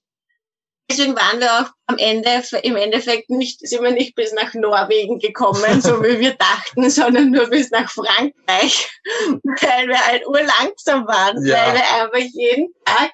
Deswegen 0.90 1.14
waren 1.14 1.38
wir 1.38 1.60
auch 1.60 1.70
am 1.86 1.98
Ende, 1.98 2.42
im 2.62 2.76
Endeffekt 2.76 3.30
nicht, 3.30 3.60
sind 3.66 3.82
wir 3.82 3.92
nicht 3.92 4.16
bis 4.16 4.32
nach 4.32 4.52
Norwegen 4.54 5.20
gekommen, 5.20 5.80
so 5.80 6.02
wie 6.02 6.18
wir 6.18 6.34
dachten, 6.34 6.90
sondern 6.90 7.30
nur 7.30 7.48
bis 7.48 7.70
nach 7.70 7.90
Frankreich, 7.90 8.90
weil 9.62 9.88
wir 9.88 10.06
halt 10.06 10.26
urlangsam 10.26 11.06
waren, 11.06 11.44
ja. 11.46 11.66
weil 11.66 11.74
wir 11.74 12.02
einfach 12.02 12.30
jeden 12.32 12.74
Tag 12.84 13.12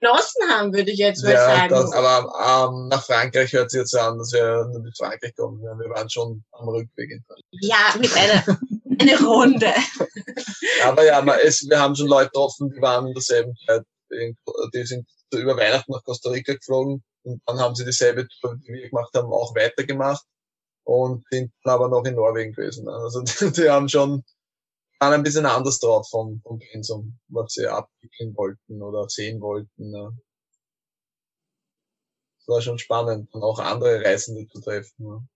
genossen 0.00 0.42
haben, 0.50 0.74
würde 0.74 0.90
ich 0.90 0.98
jetzt 0.98 1.24
mal 1.24 1.32
ja, 1.32 1.46
sagen. 1.46 1.70
Das, 1.70 1.92
aber 1.92 2.68
ähm, 2.68 2.88
nach 2.88 3.02
Frankreich 3.02 3.52
hört 3.54 3.70
sich 3.70 3.78
jetzt 3.80 3.96
an, 3.96 4.18
dass 4.18 4.32
wir 4.32 4.66
nur 4.70 4.82
bis 4.82 4.98
Frankreich 4.98 5.34
kommen. 5.36 5.62
Wir 5.62 5.90
waren 5.90 6.10
schon 6.10 6.44
am 6.52 6.68
Rückweg 6.68 7.10
in 7.10 7.24
Frankreich. 7.26 7.44
Ja, 7.62 7.94
mit 7.98 8.14
einer 8.14 8.58
eine 9.00 9.18
Runde. 9.20 9.72
aber 10.84 11.04
ja, 11.04 11.24
es, 11.42 11.68
wir 11.68 11.80
haben 11.80 11.94
schon 11.94 12.08
Leute 12.08 12.26
getroffen, 12.26 12.70
die 12.74 12.80
waren 12.80 13.06
in 13.06 13.14
derselben 13.14 13.54
Zeit, 13.66 13.82
die 14.74 14.84
sind 14.84 15.08
über 15.32 15.56
Weihnachten 15.56 15.92
nach 15.92 16.04
Costa 16.04 16.30
Rica 16.30 16.54
geflogen 16.54 17.02
und 17.24 17.42
dann 17.46 17.58
haben 17.58 17.74
sie 17.74 17.84
dieselbe 17.84 18.28
Tour, 18.40 18.56
die 18.56 18.72
wir 18.72 18.88
gemacht 18.88 19.12
haben, 19.14 19.32
auch 19.32 19.54
weitergemacht 19.54 20.24
und 20.84 21.24
sind 21.30 21.52
dann 21.64 21.74
aber 21.74 21.88
noch 21.88 22.04
in 22.04 22.14
Norwegen 22.14 22.52
gewesen. 22.52 22.88
Also 22.88 23.22
die, 23.22 23.52
die 23.52 23.70
haben 23.70 23.88
schon 23.88 24.24
waren 25.00 25.14
ein 25.14 25.22
bisschen 25.22 25.46
anders 25.46 25.78
drauf 25.80 26.08
vom, 26.08 26.40
vom 26.42 26.58
Pensum, 26.58 27.18
was 27.28 27.52
sie 27.54 27.66
abwickeln 27.66 28.34
wollten 28.36 28.82
oder 28.82 29.08
sehen 29.08 29.40
wollten. 29.40 29.94
Es 32.38 32.48
war 32.48 32.62
schon 32.62 32.78
spannend, 32.78 33.28
dann 33.32 33.42
auch 33.42 33.58
andere 33.58 34.04
Reisende 34.04 34.46
zu 34.48 34.60
treffen. 34.60 35.28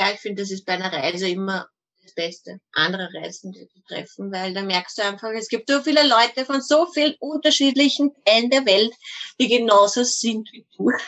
Ja 0.00 0.12
ich 0.12 0.20
finde, 0.20 0.42
das 0.42 0.50
ist 0.50 0.64
bei 0.64 0.74
einer 0.74 0.92
Reise 0.92 1.28
immer 1.28 1.68
das 2.08 2.14
Beste, 2.14 2.60
andere 2.72 3.08
Reisende 3.14 3.68
zu 3.68 3.80
treffen, 3.86 4.32
weil 4.32 4.54
da 4.54 4.62
merkst 4.62 4.98
du 4.98 5.02
einfach, 5.02 5.30
es 5.30 5.48
gibt 5.48 5.70
so 5.70 5.82
viele 5.82 6.06
Leute 6.06 6.44
von 6.44 6.62
so 6.62 6.86
vielen 6.86 7.14
unterschiedlichen 7.20 8.12
Teilen 8.24 8.50
der 8.50 8.66
Welt, 8.66 8.92
die 9.40 9.48
genauso 9.48 10.04
sind 10.04 10.48
wie 10.52 10.66
du. 10.76 10.90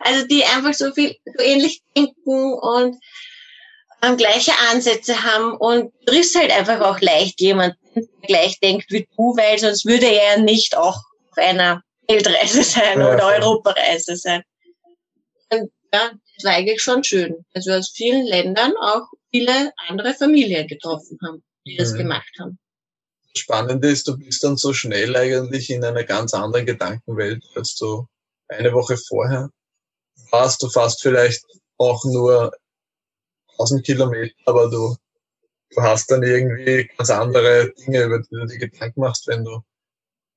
Also 0.00 0.26
die 0.26 0.44
einfach 0.44 0.74
so 0.74 0.92
viel 0.92 1.16
so 1.24 1.42
ähnlich 1.42 1.80
denken 1.96 2.52
und 2.52 3.02
ähm, 4.02 4.18
gleiche 4.18 4.52
Ansätze 4.70 5.22
haben 5.22 5.56
und 5.56 5.94
du 6.04 6.12
triffst 6.12 6.38
halt 6.38 6.50
einfach 6.50 6.82
auch 6.82 7.00
leicht 7.00 7.40
jemanden, 7.40 7.78
der 7.94 8.04
gleich 8.26 8.60
denkt 8.60 8.90
wie 8.90 9.08
du, 9.16 9.34
weil 9.34 9.58
sonst 9.58 9.86
würde 9.86 10.04
er 10.04 10.34
ja 10.34 10.42
nicht 10.42 10.76
auch 10.76 10.98
auf 11.30 11.38
einer 11.38 11.82
Weltreise 12.06 12.62
sein 12.62 13.00
ja, 13.00 13.14
oder 13.14 13.28
Europareise 13.28 14.14
sein. 14.14 14.42
Und 15.50 15.72
ja, 15.94 16.10
das 16.34 16.44
war 16.44 16.52
eigentlich 16.52 16.82
schon 16.82 17.02
schön. 17.02 17.46
Also 17.54 17.72
aus 17.72 17.92
vielen 17.94 18.26
Ländern 18.26 18.74
auch 18.76 19.06
viele 19.32 19.72
andere 19.88 20.14
Familien 20.14 20.66
getroffen 20.66 21.18
haben, 21.24 21.42
die 21.66 21.76
das 21.76 21.92
mhm. 21.92 21.98
gemacht 21.98 22.30
haben. 22.38 22.58
Spannende 23.34 23.88
ist, 23.88 24.06
du 24.06 24.18
bist 24.18 24.44
dann 24.44 24.56
so 24.56 24.72
schnell 24.74 25.16
eigentlich 25.16 25.70
in 25.70 25.84
einer 25.84 26.04
ganz 26.04 26.34
anderen 26.34 26.66
Gedankenwelt 26.66 27.42
als 27.54 27.74
du 27.76 28.06
eine 28.48 28.72
Woche 28.72 28.96
vorher 28.96 29.48
warst. 30.30 30.62
Du 30.62 30.68
fast 30.68 31.02
vielleicht 31.02 31.42
auch 31.78 32.04
nur 32.04 32.52
1000 33.52 33.86
Kilometer, 33.86 34.34
aber 34.44 34.68
du, 34.68 34.96
du 35.70 35.82
hast 35.82 36.10
dann 36.10 36.22
irgendwie 36.22 36.90
ganz 36.96 37.08
andere 37.08 37.72
Dinge, 37.72 38.02
über 38.02 38.18
die 38.18 38.28
du 38.30 38.46
dir 38.46 38.58
Gedanken 38.58 39.00
machst, 39.00 39.26
wenn 39.28 39.44
du 39.44 39.62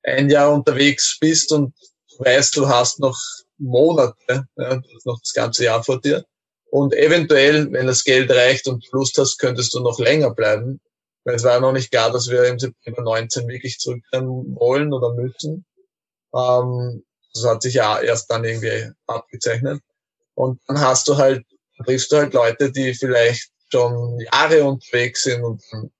ein 0.02 0.30
Jahr 0.30 0.52
unterwegs 0.52 1.18
bist 1.20 1.52
und 1.52 1.74
weißt, 2.18 2.56
du 2.56 2.66
hast 2.66 2.98
noch 3.00 3.18
Monate, 3.58 4.46
ja, 4.56 4.80
noch 5.04 5.20
das 5.20 5.32
ganze 5.34 5.64
Jahr 5.64 5.82
vor 5.84 6.00
dir 6.00 6.24
und 6.70 6.94
eventuell, 6.94 7.72
wenn 7.72 7.86
das 7.86 8.04
Geld 8.04 8.30
reicht 8.30 8.68
und 8.68 8.86
Lust 8.92 9.16
hast, 9.18 9.38
könntest 9.38 9.74
du 9.74 9.80
noch 9.80 9.98
länger 9.98 10.34
bleiben. 10.34 10.80
Weil 11.24 11.36
es 11.36 11.44
war 11.44 11.54
ja 11.54 11.60
noch 11.60 11.72
nicht 11.72 11.90
klar, 11.90 12.12
dass 12.12 12.28
wir 12.28 12.44
im 12.44 12.58
September 12.58 13.02
19 13.02 13.48
wirklich 13.48 13.78
zurückkehren 13.78 14.54
wollen 14.56 14.92
oder 14.92 15.12
müssen. 15.14 15.64
Ähm, 16.34 17.04
das 17.34 17.44
hat 17.44 17.62
sich 17.62 17.74
ja 17.74 18.00
erst 18.00 18.30
dann 18.30 18.44
irgendwie 18.44 18.90
abgezeichnet. 19.06 19.80
Und 20.34 20.60
dann 20.66 20.80
hast 20.80 21.08
du 21.08 21.16
halt, 21.16 21.44
triffst 21.84 22.12
du 22.12 22.16
halt 22.16 22.34
Leute, 22.34 22.70
die 22.70 22.94
vielleicht 22.94 23.50
schon 23.70 24.20
Jahre 24.20 24.64
unterwegs 24.64 25.24
sind 25.24 25.42
und 25.42 25.62
dann 25.70 25.90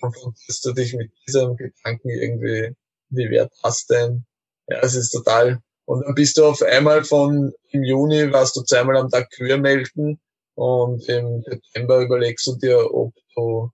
konfrontierst 0.00 0.64
du 0.64 0.72
dich 0.72 0.94
mit 0.94 1.12
diesem 1.26 1.56
Gedanken 1.56 2.10
irgendwie, 2.10 2.74
wie 3.10 3.30
wert 3.30 3.52
das 3.62 3.86
denn? 3.86 4.26
Ja, 4.66 4.80
es 4.80 4.94
ist 4.94 5.10
total 5.10 5.62
und 5.86 6.04
dann 6.04 6.14
bist 6.14 6.36
du 6.36 6.46
auf 6.46 6.62
einmal 6.62 7.04
von 7.04 7.52
im 7.70 7.82
Juni 7.82 8.32
warst 8.32 8.56
du 8.56 8.62
zweimal 8.62 8.96
am 8.96 9.10
Tag 9.10 9.30
Kühe 9.30 9.58
melken 9.58 10.18
und 10.54 11.06
im 11.08 11.42
September 11.42 12.00
überlegst 12.00 12.46
du 12.46 12.56
dir, 12.56 12.94
ob 12.94 13.12
du 13.34 13.70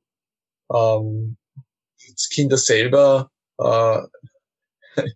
ähm, 0.74 1.36
das 2.12 2.28
Kinder 2.28 2.56
selber 2.56 3.30
äh, 3.58 4.00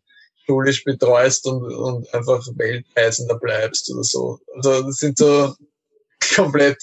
schulisch 0.46 0.85
betreust 0.85 1.46
und, 1.46 1.64
und 1.74 2.14
einfach 2.14 2.46
Weltreisender 2.54 3.38
bleibst 3.38 3.90
oder 3.92 4.04
so. 4.04 4.38
Also 4.54 4.83
das 4.83 4.96
sind 4.96 5.18
so 5.18 5.54
komplett 6.35 6.78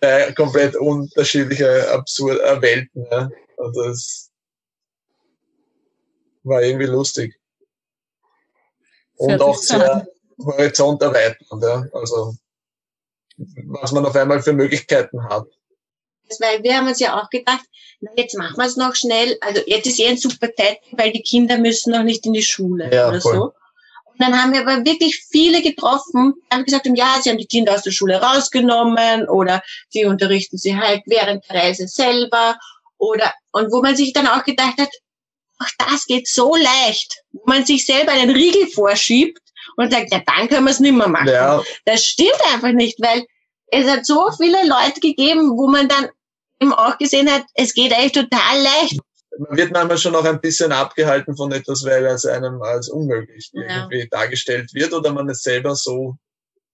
äh, 0.00 0.32
komplett 0.32 0.76
unterschiedliche 0.76 1.90
absurde 1.90 2.42
äh, 2.42 2.62
Welten. 2.62 3.06
Ja. 3.10 3.28
Also 3.58 3.82
es 3.90 4.30
war 6.44 6.62
irgendwie 6.62 6.86
lustig 6.86 7.37
und 9.18 9.40
auch 9.40 9.56
sehr 9.56 10.06
Horizont 10.44 11.02
erweitern. 11.02 11.60
Ja? 11.60 11.84
Also 11.92 12.34
was 13.66 13.92
man 13.92 14.04
auf 14.06 14.16
einmal 14.16 14.42
für 14.42 14.52
Möglichkeiten 14.52 15.22
hat. 15.24 15.46
weil 16.40 16.62
wir 16.62 16.76
haben 16.76 16.88
uns 16.88 17.00
ja 17.00 17.20
auch 17.20 17.30
gedacht, 17.30 17.64
na, 18.00 18.10
jetzt 18.16 18.36
machen 18.36 18.56
wir 18.56 18.66
es 18.66 18.76
noch 18.76 18.94
schnell. 18.94 19.36
Also 19.40 19.60
jetzt 19.66 19.86
ist 19.86 20.00
eh 20.00 20.08
ein 20.08 20.18
super 20.18 20.48
Zeit, 20.54 20.78
weil 20.92 21.12
die 21.12 21.22
Kinder 21.22 21.58
müssen 21.58 21.92
noch 21.92 22.02
nicht 22.02 22.26
in 22.26 22.32
die 22.32 22.42
Schule 22.42 22.92
Ja, 22.92 23.08
oder 23.08 23.20
voll. 23.20 23.34
so. 23.34 23.42
Und 23.44 24.20
dann 24.20 24.40
haben 24.40 24.52
wir 24.52 24.62
aber 24.62 24.84
wirklich 24.84 25.24
viele 25.30 25.62
getroffen, 25.62 26.34
die 26.50 26.54
haben 26.54 26.64
gesagt, 26.64 26.88
ja, 26.92 27.18
sie 27.22 27.30
haben 27.30 27.38
die 27.38 27.46
Kinder 27.46 27.74
aus 27.74 27.82
der 27.82 27.92
Schule 27.92 28.20
rausgenommen 28.20 29.28
oder 29.28 29.62
sie 29.90 30.04
unterrichten 30.06 30.58
sie 30.58 30.76
halt 30.76 31.02
während 31.06 31.48
der 31.48 31.56
Reise 31.56 31.86
selber 31.86 32.58
oder, 32.98 33.32
und 33.52 33.70
wo 33.70 33.80
man 33.80 33.94
sich 33.94 34.12
dann 34.12 34.26
auch 34.26 34.42
gedacht 34.42 34.78
hat, 34.78 34.90
ach, 35.58 35.70
das 35.78 36.06
geht 36.06 36.28
so 36.28 36.54
leicht, 36.56 37.22
wo 37.32 37.42
man 37.46 37.64
sich 37.64 37.84
selber 37.86 38.12
einen 38.12 38.30
Riegel 38.30 38.66
vorschiebt 38.68 39.38
und 39.76 39.92
sagt, 39.92 40.12
ja, 40.12 40.22
dann 40.26 40.48
können 40.48 40.64
wir 40.64 40.70
es 40.70 40.80
nicht 40.80 40.94
mehr 40.96 41.08
machen. 41.08 41.28
Ja, 41.28 41.62
Das 41.84 42.04
stimmt 42.04 42.40
einfach 42.52 42.72
nicht, 42.72 42.98
weil 43.00 43.24
es 43.68 43.86
hat 43.88 44.06
so 44.06 44.30
viele 44.36 44.66
Leute 44.66 45.00
gegeben, 45.00 45.50
wo 45.56 45.68
man 45.68 45.88
dann 45.88 46.08
eben 46.60 46.72
auch 46.72 46.96
gesehen 46.98 47.30
hat, 47.30 47.44
es 47.54 47.74
geht 47.74 47.92
eigentlich 47.92 48.12
total 48.12 48.62
leicht. 48.62 48.98
man 49.38 49.56
wird 49.56 49.70
manchmal 49.72 49.98
schon 49.98 50.16
auch 50.16 50.24
ein 50.24 50.40
bisschen 50.40 50.72
abgehalten 50.72 51.36
von 51.36 51.52
etwas, 51.52 51.84
weil 51.84 52.04
es 52.06 52.24
einem 52.26 52.60
als 52.62 52.88
unmöglich 52.88 53.50
Ja. 53.52 53.62
irgendwie 53.84 54.08
dargestellt 54.08 54.72
wird 54.74 54.92
oder 54.92 55.12
man 55.12 55.28
es 55.28 55.42
selber 55.42 55.76
so 55.76 56.16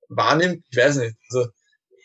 wahrnimmt. 0.09 0.64
Ich 0.70 0.77
weiß 0.77 0.97
nicht. 0.97 1.16
Also 1.31 1.49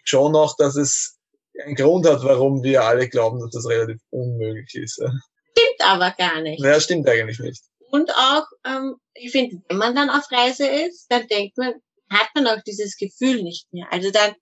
schon 0.04 0.32
noch, 0.32 0.56
dass 0.58 0.76
es 0.76 1.18
einen 1.64 1.76
Grund 1.76 2.08
hat, 2.08 2.24
warum 2.24 2.64
wir 2.64 2.84
alle 2.84 3.08
glauben, 3.10 3.40
dass 3.40 3.52
das 3.52 3.68
relativ 3.68 4.00
unmöglich 4.10 4.74
ist. 4.76 5.02
Stimmt 5.52 5.82
aber 5.82 6.12
gar 6.12 6.42
nicht. 6.42 6.64
Ja, 6.64 6.80
stimmt 6.80 7.08
eigentlich 7.08 7.40
nicht. 7.40 7.64
Und 7.92 8.12
auch, 8.16 8.46
ähm, 8.66 8.96
ich 9.14 9.32
finde, 9.32 9.62
wenn 9.68 9.78
man 9.78 9.96
dann 9.96 10.10
auf 10.10 10.32
Reise 10.32 10.68
ist, 10.68 11.08
dann 11.10 11.28
denkt 11.28 11.58
man, 11.58 11.74
hat 12.12 12.30
man 12.36 12.48
auch 12.48 12.62
dieses 12.66 12.98
Gefühl 12.98 13.42
nicht 13.44 13.72
mehr. 13.74 13.88
Also 13.92 14.12
dann, 14.12 14.36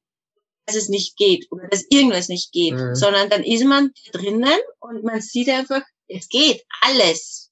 dass 0.65 0.75
es 0.75 0.89
nicht 0.89 1.15
geht 1.17 1.47
oder 1.51 1.67
dass 1.69 1.85
irgendwas 1.89 2.27
nicht 2.27 2.51
geht, 2.51 2.73
Mhm. 2.73 2.95
sondern 2.95 3.29
dann 3.29 3.43
ist 3.43 3.63
man 3.63 3.91
drinnen 4.11 4.59
und 4.79 5.03
man 5.03 5.21
sieht 5.21 5.49
einfach, 5.49 5.81
es 6.07 6.27
geht 6.29 6.63
alles, 6.81 7.51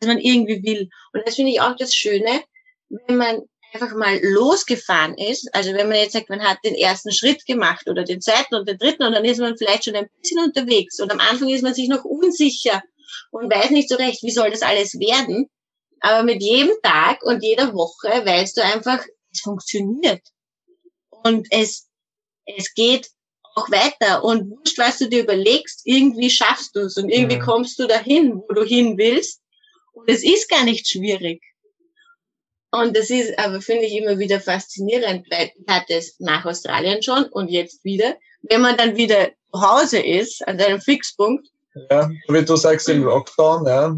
was 0.00 0.08
man 0.08 0.18
irgendwie 0.18 0.62
will. 0.62 0.88
Und 1.12 1.26
das 1.26 1.36
finde 1.36 1.52
ich 1.52 1.60
auch 1.60 1.76
das 1.76 1.94
Schöne, 1.94 2.42
wenn 2.88 3.16
man 3.16 3.42
einfach 3.82 3.96
mal 3.96 4.18
losgefahren 4.22 5.16
ist. 5.18 5.48
Also 5.54 5.72
wenn 5.72 5.88
man 5.88 5.98
jetzt 5.98 6.12
sagt, 6.12 6.30
man 6.30 6.42
hat 6.42 6.58
den 6.64 6.74
ersten 6.74 7.12
Schritt 7.12 7.44
gemacht 7.46 7.88
oder 7.88 8.04
den 8.04 8.20
zweiten 8.20 8.54
und 8.54 8.68
den 8.68 8.78
dritten 8.78 9.04
und 9.04 9.12
dann 9.12 9.24
ist 9.24 9.38
man 9.38 9.56
vielleicht 9.56 9.84
schon 9.84 9.96
ein 9.96 10.08
bisschen 10.20 10.40
unterwegs 10.42 10.98
und 11.00 11.12
am 11.12 11.20
Anfang 11.20 11.48
ist 11.48 11.62
man 11.62 11.74
sich 11.74 11.88
noch 11.88 12.04
unsicher 12.04 12.82
und 13.30 13.52
weiß 13.52 13.70
nicht 13.70 13.88
so 13.88 13.96
recht, 13.96 14.22
wie 14.22 14.30
soll 14.30 14.50
das 14.50 14.62
alles 14.62 14.94
werden. 14.98 15.48
Aber 16.00 16.22
mit 16.22 16.42
jedem 16.42 16.74
Tag 16.82 17.22
und 17.22 17.42
jeder 17.42 17.72
Woche 17.74 18.08
weißt 18.24 18.56
du 18.56 18.62
einfach, 18.64 19.04
es 19.32 19.40
funktioniert. 19.40 20.22
Und 21.10 21.46
es, 21.50 21.88
es 22.44 22.74
geht 22.74 23.08
auch 23.54 23.70
weiter. 23.70 24.22
Und 24.24 24.50
wurscht, 24.50 24.78
was 24.78 24.98
du 24.98 25.08
dir 25.08 25.22
überlegst, 25.22 25.82
irgendwie 25.84 26.30
schaffst 26.30 26.76
du 26.76 26.80
es 26.80 26.96
und 26.96 27.08
irgendwie 27.08 27.36
Mhm. 27.36 27.42
kommst 27.42 27.78
du 27.78 27.86
dahin, 27.86 28.36
wo 28.36 28.54
du 28.54 28.64
hin 28.64 28.98
willst. 28.98 29.40
Und 29.92 30.10
es 30.10 30.22
ist 30.22 30.48
gar 30.48 30.64
nicht 30.64 30.86
schwierig. 30.86 31.42
Und 32.80 32.96
das 32.96 33.10
ist 33.10 33.38
aber, 33.38 33.60
finde 33.60 33.84
ich, 33.86 33.96
immer 33.96 34.18
wieder 34.18 34.40
faszinierend, 34.40 35.26
weil 35.30 35.50
ich 35.54 35.66
hatte 35.68 35.94
es 35.94 36.16
nach 36.18 36.44
Australien 36.44 37.02
schon 37.02 37.24
und 37.24 37.48
jetzt 37.48 37.84
wieder. 37.84 38.16
Wenn 38.42 38.60
man 38.60 38.76
dann 38.76 38.96
wieder 38.96 39.30
zu 39.52 39.60
Hause 39.60 39.98
ist, 40.00 40.46
an 40.46 40.58
seinem 40.58 40.80
Fixpunkt, 40.80 41.46
Ja, 41.90 42.08
wie 42.28 42.44
du 42.44 42.56
sagst 42.56 42.88
im 42.88 43.04
Lockdown, 43.04 43.66
ja, 43.66 43.96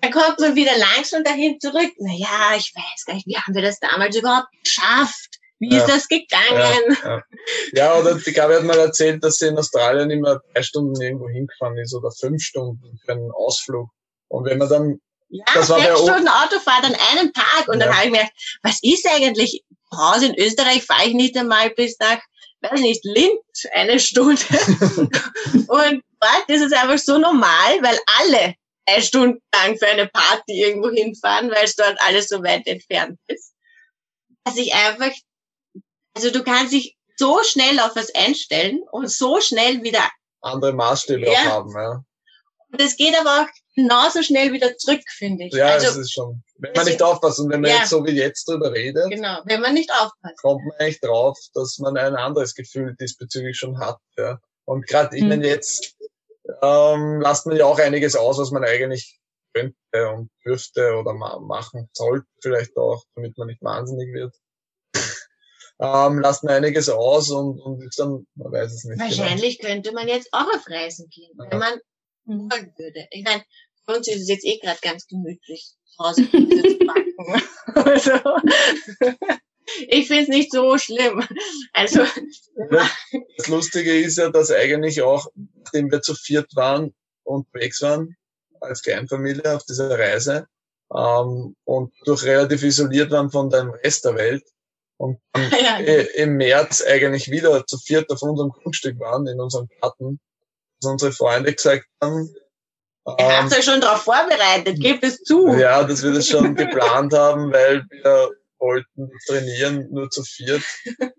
dann 0.00 0.12
kommt 0.12 0.38
man 0.38 0.54
wieder 0.54 0.72
langsam 0.78 1.24
dahin 1.24 1.58
zurück. 1.60 1.90
Na 1.98 2.12
ja, 2.12 2.56
ich 2.56 2.72
weiß 2.74 3.04
gar 3.06 3.14
nicht, 3.14 3.26
wie 3.26 3.36
haben 3.36 3.54
wir 3.54 3.62
das 3.62 3.80
damals 3.80 4.16
überhaupt 4.16 4.48
geschafft? 4.62 5.38
Wie 5.58 5.74
Ja. 5.74 5.78
ist 5.84 5.88
das 5.88 6.06
gegangen? 6.08 6.96
Ja, 7.02 7.22
ja, 7.72 7.98
oder 7.98 8.14
die 8.14 8.32
Gabi 8.32 8.54
hat 8.54 8.62
mal 8.62 8.78
erzählt, 8.78 9.24
dass 9.24 9.38
sie 9.38 9.48
in 9.48 9.58
Australien 9.58 10.08
immer 10.10 10.40
drei 10.54 10.62
Stunden 10.62 11.00
irgendwo 11.00 11.28
hingefahren 11.28 11.76
ist 11.78 11.94
oder 11.94 12.12
fünf 12.12 12.40
Stunden 12.42 13.00
für 13.04 13.12
einen 13.12 13.32
Ausflug. 13.32 13.90
Und 14.28 14.44
wenn 14.44 14.58
man 14.58 14.68
dann, 14.68 15.00
Ja, 15.30 15.44
Das 15.54 15.68
war 15.68 15.80
sechs 15.80 16.00
Stunden 16.00 16.28
Autofahrt 16.28 16.84
an 16.84 16.96
einem 17.12 17.32
Tag. 17.32 17.68
Und 17.68 17.80
dann 17.80 17.90
Ja. 17.90 17.96
habe 17.96 18.06
ich 18.06 18.12
mir 18.12 18.18
gedacht, 18.18 18.32
was 18.62 18.78
ist 18.82 19.06
eigentlich? 19.06 19.62
Zu 19.92 19.98
Hause 19.98 20.26
in 20.26 20.34
Österreich 20.34 20.84
fahre 20.84 21.06
ich 21.06 21.14
nicht 21.14 21.36
einmal 21.36 21.70
bis 21.70 21.98
nach, 21.98 22.20
weiß 22.62 22.80
nicht, 22.80 23.04
Linz 23.04 23.64
eine 23.72 23.98
Stunde. 24.00 24.42
und 25.68 26.02
dort 26.20 26.44
ist 26.48 26.62
es 26.62 26.72
einfach 26.72 26.98
so 26.98 27.18
normal, 27.18 27.82
weil 27.82 27.98
alle 28.18 28.54
drei 28.86 29.00
Stunden 29.02 29.40
lang 29.54 29.76
für 29.78 29.86
eine 29.86 30.06
Party 30.08 30.62
irgendwo 30.62 30.90
hinfahren, 30.90 31.50
weil 31.50 31.64
es 31.64 31.76
dort 31.76 32.00
alles 32.00 32.28
so 32.28 32.42
weit 32.42 32.66
entfernt 32.66 33.18
ist. 33.26 33.52
Dass 34.44 34.56
ich 34.56 34.72
einfach, 34.74 35.12
also 36.14 36.30
du 36.30 36.42
kannst 36.42 36.72
dich 36.72 36.96
so 37.16 37.42
schnell 37.42 37.80
auf 37.80 37.96
was 37.96 38.14
einstellen 38.14 38.80
und 38.92 39.10
so 39.10 39.40
schnell 39.40 39.82
wieder 39.82 40.08
andere 40.40 40.72
Maßstäbe 40.72 41.26
Ja. 41.30 41.44
haben, 41.44 41.72
ja. 41.74 42.02
und 42.72 42.80
es 42.80 42.96
geht 42.96 43.18
aber 43.18 43.42
auch 43.42 43.48
genauso 43.78 44.22
schnell 44.22 44.52
wieder 44.52 44.76
zurück, 44.76 45.02
finde 45.08 45.44
ich. 45.44 45.54
Ja, 45.54 45.66
also, 45.68 45.88
es 45.88 45.96
ist 45.96 46.12
schon, 46.12 46.42
wenn 46.58 46.72
man 46.74 46.84
nicht 46.86 47.00
aufpasst 47.02 47.38
und 47.38 47.50
wenn 47.50 47.60
man 47.60 47.70
Ja. 47.70 47.76
jetzt 47.78 47.90
so 47.90 48.04
wie 48.04 48.10
jetzt 48.10 48.48
drüber 48.48 48.72
redet, 48.72 49.08
genau, 49.10 49.40
wenn 49.44 49.60
man 49.60 49.74
nicht 49.74 49.90
aufpasst. 49.92 50.36
kommt 50.42 50.64
man 50.66 50.76
eigentlich 50.78 51.00
drauf, 51.00 51.38
dass 51.54 51.78
man 51.78 51.96
ein 51.96 52.16
anderes 52.16 52.54
Gefühl 52.54 52.96
diesbezüglich 53.00 53.56
schon 53.56 53.78
hat, 53.78 53.98
ja. 54.16 54.40
Und 54.64 54.86
gerade, 54.86 55.16
Mhm. 55.16 55.28
meine, 55.28 55.46
jetzt 55.46 55.96
ähm, 56.62 57.20
lasst 57.20 57.46
man 57.46 57.56
ja 57.56 57.66
auch 57.66 57.78
einiges 57.78 58.16
aus, 58.16 58.38
was 58.38 58.50
man 58.50 58.64
eigentlich 58.64 59.20
könnte 59.54 60.08
und 60.14 60.30
dürfte 60.44 60.94
oder 60.96 61.12
ma 61.14 61.38
machen 61.38 61.88
sollte, 61.92 62.26
vielleicht 62.42 62.76
auch, 62.76 63.04
damit 63.14 63.36
man 63.38 63.46
nicht 63.48 63.62
wahnsinnig 63.62 64.12
wird. 64.12 64.34
ähm, 65.80 66.18
lasst 66.20 66.42
man 66.44 66.54
einiges 66.54 66.88
aus 66.88 67.30
und, 67.30 67.60
und 67.60 67.82
ist 67.84 67.98
dann, 67.98 68.26
man 68.34 68.50
weiß 68.52 68.72
es 68.72 68.84
nicht. 68.84 68.98
genau. 68.98 69.08
Wahrscheinlich 69.10 69.58
könnte 69.60 69.92
man 69.92 70.08
jetzt 70.08 70.28
auch 70.32 70.48
auf 70.54 70.68
Reisen 70.68 71.08
gehen, 71.10 71.32
Ja. 71.38 71.50
wenn 71.50 71.58
man 71.58 71.80
wollen 72.30 72.74
würde. 72.76 73.06
Ich 73.10 73.24
meine, 73.24 73.42
für 73.88 73.96
uns 73.96 74.08
ist 74.08 74.22
es 74.22 74.28
jetzt 74.28 74.44
eh 74.44 74.58
gerade 74.58 74.78
ganz 74.82 75.06
gemütlich, 75.06 75.72
zu 75.86 76.04
Hause 76.04 76.30
zu 76.30 76.78
backen. 76.86 77.04
Also, 77.74 78.12
ich 79.88 80.06
finde 80.06 80.22
es 80.22 80.28
nicht 80.28 80.52
so 80.52 80.78
schlimm. 80.78 81.22
Also, 81.72 82.00
Ja, 82.70 82.90
Das 83.36 83.48
Lustige 83.48 83.98
ist 83.98 84.18
ja, 84.18 84.30
dass 84.30 84.50
eigentlich 84.50 85.02
auch, 85.02 85.26
nachdem 85.62 85.90
wir 85.90 86.00
zu 86.00 86.14
viert 86.14 86.54
waren, 86.56 86.94
unterwegs 87.24 87.82
waren, 87.82 88.16
als 88.60 88.82
Kleinfamilie 88.82 89.54
auf 89.54 89.64
dieser 89.64 89.98
Reise, 89.98 90.46
ähm, 90.94 91.54
und 91.64 91.92
durch 92.04 92.24
relativ 92.24 92.62
isoliert 92.62 93.10
waren 93.10 93.30
von 93.30 93.50
dem 93.50 93.70
Rest 93.70 94.04
der 94.04 94.16
Welt, 94.16 94.44
und 94.96 95.20
dann 95.32 95.50
ja, 95.62 95.80
eh 95.80 96.22
im 96.22 96.36
März 96.36 96.82
eigentlich 96.82 97.30
wieder 97.30 97.66
zu 97.66 97.78
viert 97.78 98.10
auf 98.10 98.22
unserem 98.22 98.50
Grundstück 98.50 98.98
waren, 98.98 99.26
in 99.26 99.40
unserem 99.40 99.68
Garten, 99.80 100.20
dass 100.80 100.90
unsere 100.90 101.12
Freunde 101.12 101.54
gesagt 101.54 101.86
haben, 102.00 102.34
ihr 103.18 103.24
ähm, 103.24 103.42
habt 103.44 103.56
euch 103.56 103.64
schon 103.64 103.80
darauf 103.80 104.02
vorbereitet, 104.02 104.80
gebt 104.80 105.04
es 105.04 105.22
zu. 105.22 105.48
ja, 105.56 105.84
dass 105.84 106.02
wir 106.02 106.12
das 106.12 106.26
schon 106.26 106.54
geplant 106.54 107.12
haben, 107.12 107.52
weil 107.52 107.84
wir 107.90 108.30
wollten 108.58 109.10
trainieren, 109.26 109.88
nur 109.90 110.10
zu 110.10 110.22
viert, 110.24 110.62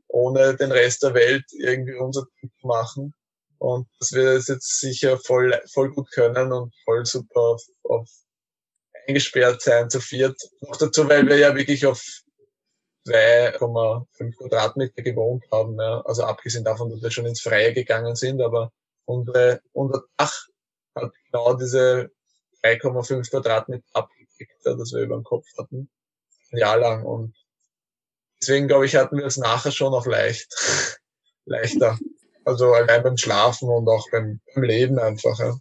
ohne 0.08 0.56
den 0.56 0.72
Rest 0.72 1.04
der 1.04 1.14
Welt 1.14 1.46
irgendwie 1.52 1.96
unser 1.96 2.24
Ding 2.42 2.52
zu 2.60 2.68
machen. 2.68 3.14
Und 3.58 3.88
dass 4.00 4.14
wir 4.14 4.36
das 4.36 4.48
jetzt 4.48 4.80
sicher 4.80 5.18
voll, 5.18 5.60
voll 5.74 5.92
gut 5.92 6.10
können 6.12 6.52
und 6.54 6.74
voll 6.86 7.06
super 7.06 7.42
auf, 7.42 7.62
auf 7.84 8.10
eingesperrt 9.08 9.62
sein 9.62 9.90
zu 9.90 10.00
viert. 10.00 10.40
Noch 10.62 10.78
dazu, 10.78 11.08
weil 11.10 11.28
wir 11.28 11.38
ja 11.38 11.56
wirklich 11.56 11.86
auf 11.86 12.02
2,5 13.08 14.38
Quadratmeter 14.38 15.02
gewohnt 15.02 15.44
haben. 15.52 15.78
Ja. 15.80 16.02
Also 16.02 16.24
abgesehen 16.24 16.64
davon, 16.64 16.90
dass 16.90 17.02
wir 17.02 17.12
schon 17.12 17.26
ins 17.26 17.42
Freie 17.42 17.74
gegangen 17.74 18.16
sind, 18.16 18.42
aber 18.42 18.72
unsere, 19.06 19.62
unser 19.74 20.04
Dach 20.16 20.48
hat 21.02 21.12
genau 21.26 21.54
diese 21.54 22.12
3,5 22.64 23.30
Quadratmeter 23.30 23.84
abgekriegt, 23.94 24.54
das 24.64 24.94
wir 24.94 25.02
über 25.02 25.16
dem 25.16 25.24
Kopf 25.24 25.46
hatten. 25.58 25.90
Ein 26.52 26.58
Jahr 26.58 26.78
lang. 26.78 27.06
Und 27.06 27.36
deswegen, 28.42 28.68
glaube 28.68 28.86
ich, 28.86 28.96
hatten 28.96 29.18
wir 29.18 29.26
es 29.26 29.38
nachher 29.38 29.72
schon 29.72 29.94
auch 29.94 30.06
leicht. 30.06 30.54
Leichter. 31.46 31.98
Also 32.46 32.74
allein 32.74 33.04
beim 33.04 33.18
Schlafen 33.18 33.70
und 33.70 33.88
auch 33.88 34.10
beim, 34.12 34.40
beim 34.54 34.64
Leben 34.64 35.00
einfach. 35.00 35.40
Ja. 35.40 35.58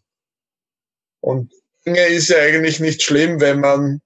Und 1.20 1.52
Dinge 1.84 2.06
ist 2.06 2.28
ja 2.28 2.38
eigentlich 2.38 2.80
nicht 2.80 3.02
schlimm, 3.02 3.40
wenn 3.40 3.60
man 3.60 4.00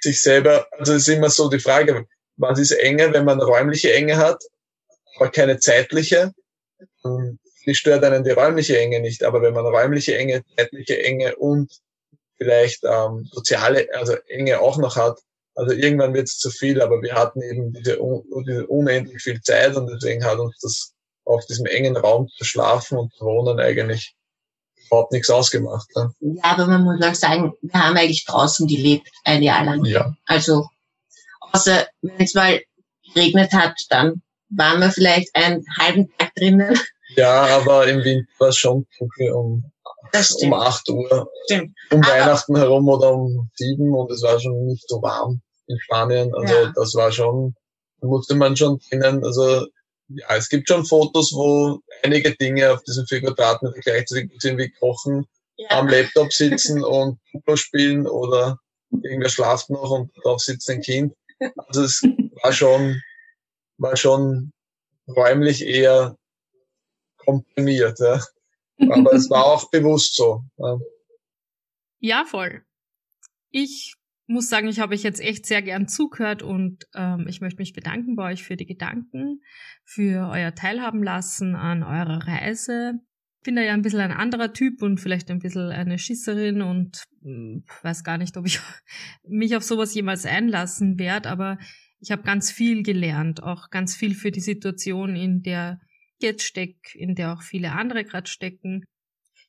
sich 0.00 0.20
selber, 0.20 0.66
also 0.72 0.94
es 0.94 1.08
ist 1.08 1.14
immer 1.14 1.30
so 1.30 1.48
die 1.48 1.60
Frage, 1.60 2.06
was 2.36 2.58
ist 2.58 2.72
Enge, 2.72 3.12
wenn 3.12 3.24
man 3.24 3.40
räumliche 3.40 3.92
Enge 3.92 4.16
hat, 4.16 4.42
aber 5.16 5.30
keine 5.30 5.58
zeitliche? 5.58 6.32
Hm, 7.02 7.38
Die 7.66 7.74
stört 7.74 8.04
einen 8.04 8.24
die 8.24 8.30
räumliche 8.30 8.78
Enge 8.78 9.00
nicht, 9.00 9.22
aber 9.22 9.42
wenn 9.42 9.54
man 9.54 9.66
räumliche 9.66 10.16
Enge, 10.16 10.42
zeitliche 10.56 11.02
Enge 11.02 11.36
und 11.36 11.70
vielleicht 12.36 12.82
ähm, 12.84 13.28
soziale, 13.30 13.86
also 13.94 14.14
Enge 14.26 14.60
auch 14.60 14.78
noch 14.78 14.96
hat, 14.96 15.18
also 15.54 15.72
irgendwann 15.72 16.14
wird 16.14 16.28
es 16.28 16.38
zu 16.38 16.50
viel, 16.50 16.80
aber 16.80 17.02
wir 17.02 17.14
hatten 17.14 17.42
eben 17.42 17.72
diese, 17.72 18.00
un, 18.00 18.24
diese 18.46 18.66
unendlich 18.66 19.22
viel 19.22 19.40
Zeit 19.42 19.76
und 19.76 19.86
deswegen 19.88 20.24
hat 20.24 20.38
uns 20.38 20.58
das 20.60 20.92
auf 21.24 21.44
diesem 21.46 21.66
engen 21.66 21.96
Raum 21.96 22.28
zu 22.28 22.44
schlafen 22.44 22.98
und 22.98 23.12
zu 23.14 23.24
wohnen 23.24 23.60
eigentlich 23.60 24.14
überhaupt 24.86 25.12
nichts 25.12 25.30
ausgemacht. 25.30 25.88
Ne? 25.94 26.12
Ja, 26.20 26.42
aber 26.44 26.66
man 26.66 26.84
muss 26.84 27.02
auch 27.02 27.14
sagen, 27.14 27.52
wir 27.62 27.80
haben 27.80 27.96
eigentlich 27.96 28.24
draußen 28.24 28.66
gelebt, 28.66 29.08
ein 29.24 29.42
Jahr 29.42 29.64
lang. 29.64 29.84
Ja. 29.84 30.14
Also, 30.26 30.68
außer 31.40 31.86
wenn 32.02 32.20
es 32.20 32.34
mal 32.34 32.60
geregnet 33.14 33.52
hat, 33.52 33.74
dann 33.88 34.22
waren 34.48 34.80
wir 34.80 34.90
vielleicht 34.90 35.34
einen 35.34 35.64
halben 35.78 36.10
Tag 36.18 36.34
drinnen. 36.34 36.78
Ja, 37.16 37.42
aber 37.58 37.86
im 37.88 38.02
Winter 38.04 38.30
war 38.38 38.48
es 38.48 38.56
schon 38.56 38.86
dunkel 38.98 39.32
um, 39.32 39.64
um 40.42 40.54
8 40.54 40.88
Uhr. 40.90 41.30
Stimmt. 41.44 41.72
Um 41.90 42.02
Aber- 42.02 42.12
Weihnachten 42.12 42.56
herum 42.56 42.88
oder 42.88 43.12
um 43.14 43.50
7 43.56 43.94
und 43.94 44.10
es 44.10 44.22
war 44.22 44.38
schon 44.40 44.66
nicht 44.66 44.88
so 44.88 45.00
warm 45.02 45.40
in 45.66 45.78
Spanien. 45.80 46.34
Also 46.34 46.54
Ja. 46.54 46.72
das 46.74 46.94
war 46.94 47.12
schon, 47.12 47.54
musste 48.00 48.34
man 48.34 48.56
schon 48.56 48.78
drinnen, 48.90 49.24
also 49.24 49.66
ja, 50.08 50.36
es 50.36 50.48
gibt 50.48 50.68
schon 50.68 50.84
Fotos, 50.84 51.32
wo 51.32 51.78
einige 52.02 52.34
Dinge 52.36 52.72
auf 52.72 52.82
diesen 52.82 53.06
4 53.06 53.20
Quadratmeter 53.22 53.80
gleichzeitig 53.80 54.30
sind 54.40 54.58
wie 54.58 54.70
kochen, 54.70 55.26
am 55.70 55.88
Ja. 55.88 55.98
Laptop 56.00 56.32
sitzen 56.32 56.82
und 56.84 57.18
Duplo 57.32 57.56
spielen 57.56 58.06
oder 58.06 58.58
irgendwer 58.90 59.30
schlaft 59.30 59.70
noch 59.70 59.90
und 59.90 60.10
drauf 60.22 60.40
sitzt 60.40 60.68
ein 60.68 60.82
Kind. 60.82 61.14
Also 61.68 61.82
es 61.84 62.02
war 62.42 62.52
schon, 62.52 63.00
war 63.78 63.96
schon 63.96 64.52
räumlich 65.08 65.64
eher 65.66 66.16
komprimiert, 67.24 67.98
ja. 68.00 68.20
Aber 68.90 69.12
es 69.12 69.30
war 69.30 69.44
auch 69.44 69.70
bewusst 69.70 70.16
so. 70.16 70.44
Ja. 70.58 70.78
Ja, 72.00 72.24
voll. 72.24 72.62
Ich 73.50 73.94
muss 74.26 74.48
sagen, 74.48 74.68
ich 74.68 74.80
habe 74.80 74.94
euch 74.94 75.02
jetzt 75.02 75.20
echt 75.20 75.46
sehr 75.46 75.62
gern 75.62 75.88
zugehört 75.88 76.42
und 76.42 76.86
ähm, 76.94 77.26
ich 77.28 77.40
möchte 77.40 77.60
mich 77.60 77.74
bedanken 77.74 78.16
bei 78.16 78.32
euch 78.32 78.42
für 78.42 78.56
die 78.56 78.66
Gedanken, 78.66 79.42
für 79.84 80.30
euer 80.32 80.54
Teilhaben 80.54 81.02
lassen 81.02 81.54
an 81.54 81.82
eurer 81.82 82.26
Reise. 82.26 82.94
Ich 83.40 83.44
bin 83.44 83.56
da 83.56 83.62
ja 83.62 83.74
ein 83.74 83.82
bisschen 83.82 84.00
ein 84.00 84.12
anderer 84.12 84.52
Typ 84.52 84.82
und 84.82 84.98
vielleicht 84.98 85.30
ein 85.30 85.40
bisschen 85.40 85.70
eine 85.70 85.98
Schisserin 85.98 86.62
und 86.62 87.04
mh, 87.20 87.62
weiß 87.82 88.04
gar 88.04 88.18
nicht, 88.18 88.36
ob 88.36 88.46
ich 88.46 88.60
mich 89.28 89.54
auf 89.56 89.62
sowas 89.62 89.94
jemals 89.94 90.24
einlassen 90.24 90.98
werde, 90.98 91.28
aber 91.28 91.58
ich 92.00 92.10
habe 92.10 92.22
ganz 92.22 92.50
viel 92.50 92.82
gelernt, 92.82 93.42
auch 93.42 93.70
ganz 93.70 93.94
viel 93.94 94.14
für 94.14 94.32
die 94.32 94.40
Situation, 94.40 95.14
in 95.14 95.42
der 95.42 95.80
jetzt 96.22 96.44
stecke, 96.44 96.96
in 96.96 97.14
der 97.14 97.32
auch 97.32 97.42
viele 97.42 97.72
andere 97.72 98.04
gerade 98.04 98.28
stecken. 98.28 98.84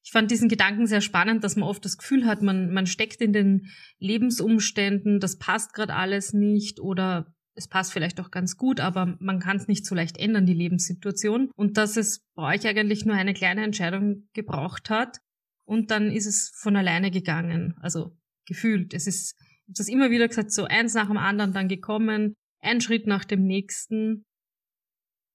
Ich 0.03 0.11
fand 0.11 0.31
diesen 0.31 0.49
Gedanken 0.49 0.85
sehr 0.85 1.01
spannend, 1.01 1.43
dass 1.43 1.55
man 1.55 1.69
oft 1.69 1.85
das 1.85 1.97
Gefühl 1.97 2.25
hat, 2.25 2.41
man, 2.41 2.73
man 2.73 2.87
steckt 2.87 3.21
in 3.21 3.31
den 3.31 3.71
Lebensumständen, 3.99 5.19
das 5.21 5.39
passt 5.39 5.73
gerade 5.73 5.95
alles 5.95 6.33
nicht 6.33 6.81
oder 6.81 7.33
es 7.55 7.67
passt 7.67 7.93
vielleicht 7.93 8.19
auch 8.19 8.31
ganz 8.31 8.57
gut, 8.57 8.79
aber 8.79 9.15
man 9.19 9.39
kann 9.39 9.57
es 9.57 9.67
nicht 9.67 9.85
so 9.85 9.95
leicht 9.95 10.17
ändern, 10.17 10.45
die 10.45 10.53
Lebenssituation. 10.53 11.51
Und 11.55 11.77
dass 11.77 11.97
es 11.97 12.25
bei 12.35 12.55
euch 12.55 12.67
eigentlich 12.67 13.05
nur 13.05 13.15
eine 13.15 13.33
kleine 13.33 13.63
Entscheidung 13.63 14.27
gebraucht 14.33 14.89
hat 14.89 15.19
und 15.65 15.91
dann 15.91 16.11
ist 16.11 16.25
es 16.25 16.51
von 16.55 16.75
alleine 16.75 17.11
gegangen. 17.11 17.75
Also 17.79 18.17
gefühlt. 18.45 18.93
Es 18.93 19.07
ist, 19.07 19.35
ich 19.39 19.67
habe 19.67 19.73
das 19.77 19.87
immer 19.87 20.09
wieder 20.11 20.27
gesagt, 20.27 20.51
so 20.51 20.65
eins 20.65 20.93
nach 20.93 21.07
dem 21.07 21.17
anderen 21.17 21.53
dann 21.53 21.67
gekommen, 21.67 22.33
ein 22.61 22.81
Schritt 22.81 23.07
nach 23.07 23.25
dem 23.25 23.43
nächsten. 23.43 24.23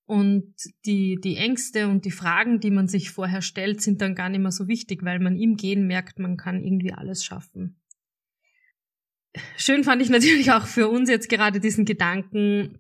Und 0.09 0.55
die, 0.87 1.19
die 1.23 1.37
Ängste 1.37 1.87
und 1.87 2.07
die 2.07 2.11
Fragen, 2.11 2.61
die 2.61 2.71
man 2.71 2.89
sich 2.89 3.11
vorher 3.11 3.43
stellt, 3.43 3.83
sind 3.83 4.01
dann 4.01 4.15
gar 4.15 4.31
nicht 4.31 4.41
mehr 4.41 4.53
so 4.53 4.67
wichtig, 4.67 5.05
weil 5.05 5.21
man 5.21 5.37
im 5.37 5.59
Gehen 5.59 5.87
merkt, 5.87 6.19
man 6.19 6.39
kann 6.39 6.65
irgendwie 6.65 6.95
alles 6.95 7.27
schaffen. 7.27 7.79
Schön 9.59 9.85
fand 9.85 10.01
ich 10.01 10.09
natürlich 10.09 10.51
auch 10.51 10.67
für 10.67 10.89
uns 10.89 11.11
jetzt 11.11 11.29
gerade 11.29 11.61
diesen 11.61 11.85
Gedanken, 11.85 12.79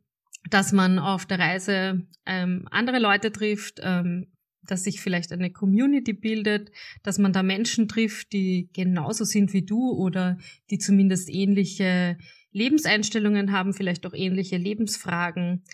dass 0.49 0.73
man 0.73 0.99
auf 0.99 1.27
der 1.27 1.38
Reise 1.38 2.07
ähm, 2.25 2.67
andere 2.71 2.99
Leute 2.99 3.31
trifft, 3.31 3.79
ähm, 3.83 4.33
dass 4.70 4.85
sich 4.85 5.00
vielleicht 5.00 5.33
eine 5.33 5.50
Community 5.50 6.12
bildet, 6.12 6.70
dass 7.02 7.18
man 7.18 7.33
da 7.33 7.42
Menschen 7.42 7.88
trifft, 7.88 8.33
die 8.33 8.70
genauso 8.72 9.24
sind 9.24 9.52
wie 9.52 9.64
du 9.64 9.92
oder 9.92 10.38
die 10.70 10.78
zumindest 10.78 11.28
ähnliche 11.28 12.18
Lebenseinstellungen 12.52 13.52
haben, 13.52 13.72
vielleicht 13.72 14.07
auch 14.07 14.14
ähnliche 14.14 14.57
Lebensfragen, 14.57 15.64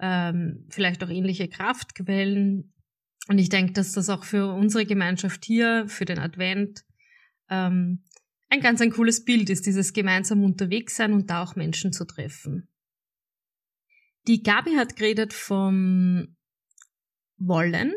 ähm, 0.00 0.66
vielleicht 0.68 1.02
auch 1.04 1.10
ähnliche 1.10 1.48
Kraftquellen. 1.48 2.72
Und 3.28 3.38
ich 3.38 3.48
denke, 3.48 3.72
dass 3.72 3.92
das 3.92 4.08
auch 4.08 4.24
für 4.24 4.52
unsere 4.52 4.86
Gemeinschaft 4.86 5.44
hier, 5.44 5.84
für 5.88 6.04
den 6.04 6.18
Advent, 6.18 6.84
ähm, 7.50 8.04
ein 8.50 8.60
ganz 8.60 8.80
ein 8.80 8.90
cooles 8.90 9.24
Bild 9.24 9.50
ist, 9.50 9.66
dieses 9.66 9.92
gemeinsam 9.92 10.42
unterwegs 10.42 10.96
sein 10.96 11.12
und 11.12 11.28
da 11.28 11.42
auch 11.42 11.54
Menschen 11.54 11.92
zu 11.92 12.06
treffen. 12.06 12.68
Die 14.26 14.42
Gabi 14.42 14.74
hat 14.74 14.96
geredet 14.96 15.32
vom 15.32 16.36
Wollen, 17.36 17.92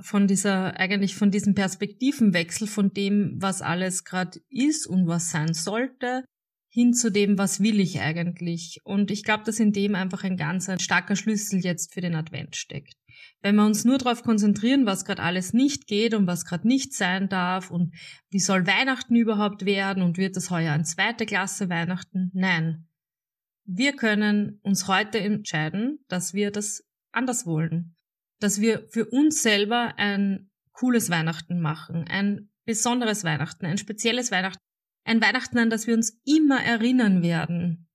von 0.00 0.26
dieser, 0.26 0.78
eigentlich 0.78 1.14
von 1.16 1.30
diesem 1.30 1.54
Perspektivenwechsel, 1.54 2.66
von 2.66 2.92
dem, 2.92 3.36
was 3.40 3.62
alles 3.62 4.04
gerade 4.04 4.40
ist 4.48 4.86
und 4.86 5.06
was 5.06 5.30
sein 5.30 5.54
sollte, 5.54 6.24
hin 6.68 6.92
zu 6.92 7.10
dem, 7.10 7.38
was 7.38 7.60
will 7.60 7.80
ich 7.80 8.00
eigentlich. 8.00 8.80
Und 8.84 9.10
ich 9.10 9.24
glaube, 9.24 9.44
dass 9.44 9.58
in 9.60 9.72
dem 9.72 9.94
einfach 9.94 10.24
ein 10.24 10.36
ganz 10.36 10.68
ein 10.68 10.78
starker 10.78 11.16
Schlüssel 11.16 11.60
jetzt 11.60 11.94
für 11.94 12.02
den 12.02 12.14
Advent 12.14 12.54
steckt. 12.54 12.94
Wenn 13.40 13.56
wir 13.56 13.64
uns 13.64 13.86
nur 13.86 13.96
darauf 13.96 14.22
konzentrieren, 14.22 14.84
was 14.84 15.06
gerade 15.06 15.22
alles 15.22 15.54
nicht 15.54 15.86
geht 15.86 16.12
und 16.12 16.26
was 16.26 16.44
gerade 16.44 16.68
nicht 16.68 16.92
sein 16.92 17.30
darf 17.30 17.70
und 17.70 17.94
wie 18.30 18.40
soll 18.40 18.66
Weihnachten 18.66 19.16
überhaupt 19.16 19.64
werden 19.64 20.02
und 20.02 20.18
wird 20.18 20.36
das 20.36 20.50
heuer 20.50 20.72
ein 20.72 20.84
zweite 20.84 21.24
Klasse 21.24 21.70
Weihnachten? 21.70 22.30
Nein. 22.34 22.88
Wir 23.64 23.94
können 23.94 24.60
uns 24.62 24.86
heute 24.86 25.18
entscheiden, 25.18 25.98
dass 26.08 26.34
wir 26.34 26.50
das 26.50 26.84
anders 27.10 27.46
wollen. 27.46 27.96
Dass 28.38 28.60
wir 28.60 28.86
für 28.88 29.06
uns 29.06 29.42
selber 29.42 29.94
ein 29.96 30.50
cooles 30.72 31.10
Weihnachten 31.10 31.60
machen, 31.60 32.04
ein 32.08 32.50
besonderes 32.64 33.24
Weihnachten, 33.24 33.64
ein 33.64 33.78
spezielles 33.78 34.30
Weihnachten, 34.30 34.60
ein 35.04 35.20
Weihnachten, 35.22 35.58
an 35.58 35.70
das 35.70 35.86
wir 35.86 35.94
uns 35.94 36.20
immer 36.24 36.62
erinnern 36.62 37.22
werden, 37.22 37.88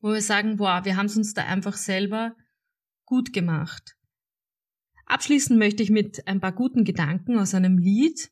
wo 0.00 0.12
wir 0.12 0.22
sagen, 0.22 0.56
boah, 0.56 0.84
wir 0.84 0.96
haben 0.96 1.06
es 1.06 1.16
uns 1.16 1.34
da 1.34 1.44
einfach 1.44 1.76
selber 1.76 2.34
gut 3.04 3.32
gemacht. 3.32 3.96
Abschließen 5.06 5.58
möchte 5.58 5.82
ich 5.82 5.90
mit 5.90 6.26
ein 6.26 6.40
paar 6.40 6.52
guten 6.52 6.84
Gedanken 6.84 7.38
aus 7.38 7.54
einem 7.54 7.76
Lied. 7.76 8.30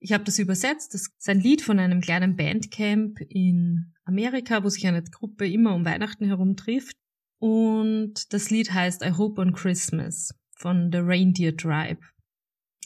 Ich 0.00 0.12
habe 0.12 0.24
das 0.24 0.38
übersetzt. 0.38 0.94
Das 0.94 1.02
ist 1.02 1.28
ein 1.28 1.40
Lied 1.40 1.62
von 1.62 1.78
einem 1.78 2.00
kleinen 2.00 2.34
Bandcamp 2.34 3.20
in 3.28 3.94
Amerika, 4.04 4.64
wo 4.64 4.68
sich 4.68 4.86
eine 4.86 5.02
Gruppe 5.02 5.46
immer 5.46 5.74
um 5.74 5.84
Weihnachten 5.84 6.24
herum 6.24 6.56
trifft. 6.56 6.96
Und 7.38 8.32
das 8.32 8.50
Lied 8.50 8.72
heißt 8.72 9.04
I 9.04 9.12
Hope 9.12 9.40
on 9.40 9.52
Christmas 9.52 10.37
von 10.58 10.90
The 10.92 10.98
Reindeer 10.98 11.56
Tribe. 11.56 12.00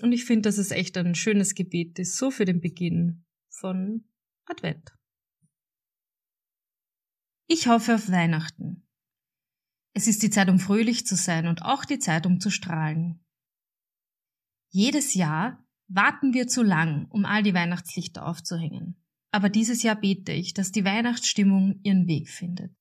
Und 0.00 0.12
ich 0.12 0.24
finde, 0.24 0.42
dass 0.42 0.58
es 0.58 0.70
echt 0.70 0.96
ein 0.96 1.14
schönes 1.14 1.54
Gebet 1.54 1.98
ist, 1.98 2.16
so 2.16 2.30
für 2.30 2.44
den 2.44 2.60
Beginn 2.60 3.24
von 3.48 4.04
Advent. 4.46 4.92
Ich 7.46 7.66
hoffe 7.66 7.96
auf 7.96 8.10
Weihnachten. 8.10 8.86
Es 9.94 10.06
ist 10.06 10.22
die 10.22 10.30
Zeit, 10.30 10.48
um 10.48 10.58
fröhlich 10.58 11.06
zu 11.06 11.16
sein 11.16 11.46
und 11.46 11.62
auch 11.62 11.84
die 11.84 11.98
Zeit, 11.98 12.24
um 12.26 12.40
zu 12.40 12.50
strahlen. 12.50 13.24
Jedes 14.70 15.14
Jahr 15.14 15.62
warten 15.88 16.32
wir 16.32 16.46
zu 16.46 16.62
lang, 16.62 17.06
um 17.10 17.26
all 17.26 17.42
die 17.42 17.52
Weihnachtslichter 17.52 18.26
aufzuhängen. 18.26 18.96
Aber 19.30 19.50
dieses 19.50 19.82
Jahr 19.82 19.96
bete 19.96 20.32
ich, 20.32 20.54
dass 20.54 20.72
die 20.72 20.84
Weihnachtsstimmung 20.84 21.80
ihren 21.82 22.06
Weg 22.06 22.30
findet. 22.30 22.74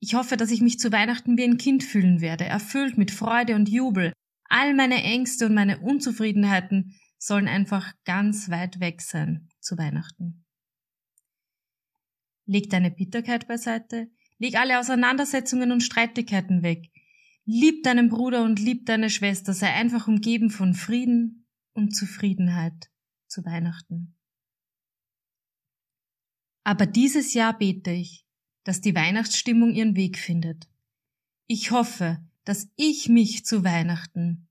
Ich 0.00 0.14
hoffe, 0.14 0.36
dass 0.36 0.50
ich 0.50 0.60
mich 0.60 0.78
zu 0.78 0.92
Weihnachten 0.92 1.36
wie 1.36 1.44
ein 1.44 1.58
Kind 1.58 1.82
fühlen 1.82 2.20
werde, 2.20 2.44
erfüllt 2.44 2.96
mit 2.96 3.10
Freude 3.10 3.54
und 3.54 3.68
Jubel. 3.68 4.12
All 4.48 4.74
meine 4.74 5.02
Ängste 5.02 5.46
und 5.46 5.54
meine 5.54 5.80
Unzufriedenheiten 5.80 6.94
sollen 7.18 7.48
einfach 7.48 7.92
ganz 8.04 8.48
weit 8.48 8.80
weg 8.80 9.02
sein 9.02 9.48
zu 9.60 9.76
Weihnachten. 9.76 10.44
Leg 12.46 12.70
deine 12.70 12.90
Bitterkeit 12.90 13.48
beiseite, 13.48 14.08
leg 14.38 14.56
alle 14.56 14.78
Auseinandersetzungen 14.78 15.72
und 15.72 15.82
Streitigkeiten 15.82 16.62
weg. 16.62 16.90
Lieb 17.44 17.82
deinen 17.82 18.08
Bruder 18.08 18.44
und 18.44 18.60
lieb 18.60 18.86
deine 18.86 19.10
Schwester, 19.10 19.52
sei 19.52 19.72
einfach 19.72 20.06
umgeben 20.06 20.50
von 20.50 20.74
Frieden 20.74 21.46
und 21.72 21.94
Zufriedenheit 21.94 22.90
zu 23.26 23.44
Weihnachten. 23.44 24.16
Aber 26.62 26.86
dieses 26.86 27.34
Jahr 27.34 27.56
bete 27.56 27.90
ich, 27.90 28.27
dass 28.68 28.82
die 28.82 28.94
Weihnachtsstimmung 28.94 29.72
ihren 29.72 29.96
Weg 29.96 30.18
findet. 30.18 30.68
Ich 31.46 31.70
hoffe, 31.70 32.22
dass 32.44 32.70
ich 32.76 33.08
mich 33.08 33.46
zu 33.46 33.64
Weihnachten 33.64 34.46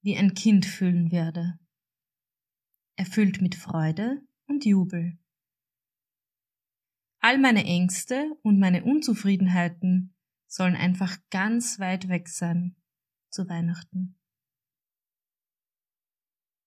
wie 0.00 0.16
ein 0.16 0.32
Kind 0.32 0.64
fühlen 0.64 1.12
werde, 1.12 1.58
erfüllt 2.96 3.42
mit 3.42 3.54
Freude 3.54 4.22
und 4.46 4.64
Jubel. 4.64 5.18
All 7.18 7.36
meine 7.36 7.64
Ängste 7.64 8.38
und 8.40 8.58
meine 8.58 8.84
Unzufriedenheiten 8.84 10.14
sollen 10.46 10.74
einfach 10.74 11.18
ganz 11.28 11.78
weit 11.78 12.08
weg 12.08 12.30
sein 12.30 12.74
zu 13.28 13.50
Weihnachten. 13.50 14.17